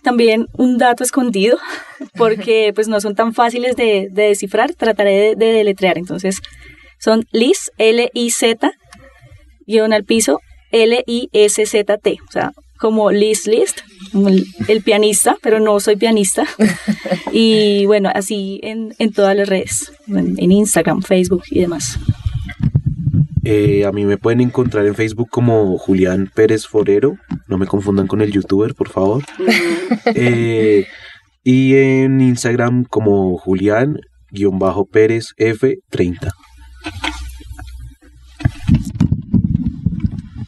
también 0.01 0.47
un 0.53 0.77
dato 0.77 1.03
escondido, 1.03 1.57
porque 2.15 2.71
pues 2.73 2.87
no 2.87 2.99
son 3.01 3.15
tan 3.15 3.33
fáciles 3.33 3.75
de, 3.75 4.07
descifrar, 4.11 4.73
trataré 4.73 5.35
de, 5.35 5.45
deletrear. 5.45 5.97
Entonces, 5.97 6.41
son 6.99 7.25
Liz, 7.31 7.71
L-I-Z, 7.77 8.71
guion 9.65 9.93
al 9.93 10.03
piso, 10.03 10.39
L-I-S-Z-T. 10.71 12.17
O 12.27 12.31
sea, 12.31 12.51
como 12.77 13.11
Liz 13.11 13.45
List, 13.45 13.81
el, 14.13 14.47
el, 14.67 14.81
pianista, 14.81 15.37
pero 15.41 15.59
no 15.59 15.79
soy 15.79 15.95
pianista. 15.95 16.45
y 17.31 17.85
bueno, 17.85 18.09
así 18.13 18.59
en, 18.63 18.95
en 18.97 19.13
todas 19.13 19.35
las 19.35 19.47
redes, 19.47 19.91
en, 20.07 20.35
en 20.37 20.51
Instagram, 20.51 21.01
Facebook 21.01 21.43
y 21.51 21.59
demás. 21.59 21.99
Eh, 23.43 23.85
a 23.85 23.91
mí 23.91 24.05
me 24.05 24.17
pueden 24.17 24.41
encontrar 24.41 24.85
en 24.85 24.93
Facebook 24.93 25.29
como 25.29 25.77
Julián 25.77 26.29
Pérez 26.33 26.67
Forero. 26.67 27.17
No 27.51 27.57
me 27.57 27.67
confundan 27.67 28.07
con 28.07 28.21
el 28.21 28.31
youtuber, 28.31 28.73
por 28.73 28.87
favor. 28.89 29.23
Eh, 30.15 30.87
y 31.43 31.75
en 31.75 32.21
Instagram 32.21 32.85
como 32.85 33.37
Julián-Pérez 33.37 35.33
F30. 35.37 36.31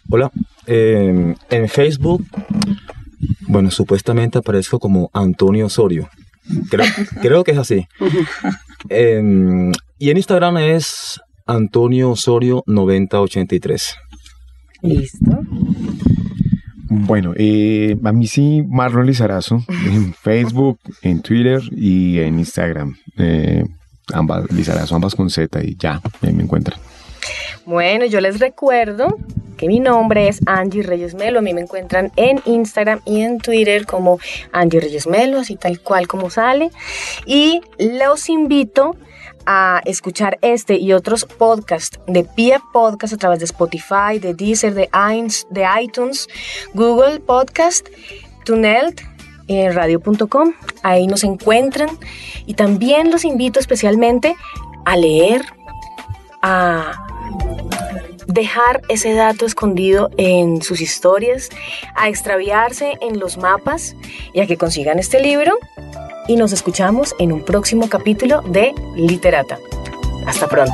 Hola. 0.10 0.32
Eh, 0.66 1.36
en 1.49 1.68
Facebook, 1.68 2.26
bueno, 3.47 3.70
supuestamente 3.70 4.38
aparezco 4.38 4.80
como 4.80 5.12
Antonio 5.14 5.66
Osorio. 5.66 6.08
Creo, 6.70 6.86
creo 7.22 7.43
que 7.43 7.51
es 7.51 7.58
así. 7.58 7.86
Eh, 8.88 9.72
y 9.99 10.10
en 10.10 10.18
Instagram 10.18 10.58
es 10.58 11.20
Antonio 11.45 12.12
Osorio 12.12 12.64
9083. 12.66 13.93
Listo. 14.84 15.41
Bueno, 16.96 17.34
eh, 17.36 17.98
a 18.04 18.12
mí 18.12 18.28
sí, 18.28 18.64
Marlon 18.68 19.08
Lizarazo, 19.08 19.64
en 19.68 20.14
Facebook, 20.22 20.80
en 21.02 21.24
Twitter 21.24 21.60
y 21.72 22.20
en 22.20 22.38
Instagram. 22.38 22.96
Eh, 23.18 23.64
ambas, 24.14 24.52
Lizarazo, 24.52 24.96
ambas 24.96 25.16
con 25.16 25.32
Z 25.32 25.64
y 25.64 25.76
ya, 25.76 26.00
ahí 26.22 26.32
me 26.34 26.44
encuentran. 26.44 26.80
Bueno, 27.66 28.06
yo 28.06 28.22
les 28.22 28.39
recuerdo 28.39 29.18
que 29.58 29.68
mi 29.68 29.80
nombre 29.80 30.28
es 30.28 30.39
Angie 30.46 30.84
Reyes 30.84 31.16
Melo. 31.16 31.39
A 31.39 31.41
mí 31.41 31.56
me 31.56 31.62
encuentran 31.62 32.12
en 32.16 32.41
Instagram 32.46 33.00
y 33.06 33.22
en 33.22 33.39
Twitter 33.39 33.88
como 33.88 34.20
Angie 34.52 34.80
Reyes 34.80 35.08
Melo, 35.08 35.39
así 35.39 35.56
tal 35.56 35.80
cual 35.80 36.08
como 36.08 36.30
sale. 36.30 36.70
Y 37.26 37.62
los 37.80 38.30
invito 38.30 38.91
a 38.91 39.12
escuchar 39.86 40.38
este 40.41 40.78
y 40.78 40.94
otros 40.94 41.26
podcasts 41.26 42.00
de 42.08 42.24
Pia 42.24 42.62
Podcast 42.72 43.14
a 43.14 43.18
través 43.18 43.39
de 43.39 43.46
Spotify, 43.46 44.20
de 44.20 44.34
Deezer, 44.34 44.74
de, 44.74 44.89
iTunes, 45.82 46.28
Google 46.74 47.20
Podcast, 47.20 47.88
Tunelt, 48.46 49.02
eh, 49.48 49.72
radio.com. 49.72 50.54
Ahí 50.84 51.08
nos 51.08 51.24
encuentran. 51.24 51.89
Y 52.46 52.54
también 52.54 53.12
los 53.12 53.26
invito 53.26 53.60
especialmente 53.60 54.36
a 54.86 54.96
leer, 54.96 55.44
a 56.41 57.06
dejar 58.28 58.82
ese 58.89 59.14
dato 59.14 59.46
escondido 59.46 60.10
en 60.18 60.62
sus 60.62 60.82
historias, 60.82 61.50
a 61.96 62.10
extraviarse 62.10 62.98
en 63.02 63.20
los 63.20 63.38
mapas 63.38 63.96
y 64.34 64.39
a 64.39 64.48
que 64.48 64.58
consigan 64.58 65.00
este 65.00 65.22
libro 65.22 65.58
y 66.28 66.36
nos 66.36 66.52
escuchamos 66.52 67.16
en 67.20 67.32
un 67.32 67.44
próximo 67.44 67.90
capítulo 67.90 68.42
de 68.42 68.74
Literata. 68.96 69.60
Hasta 70.26 70.48
pronto. 70.48 70.74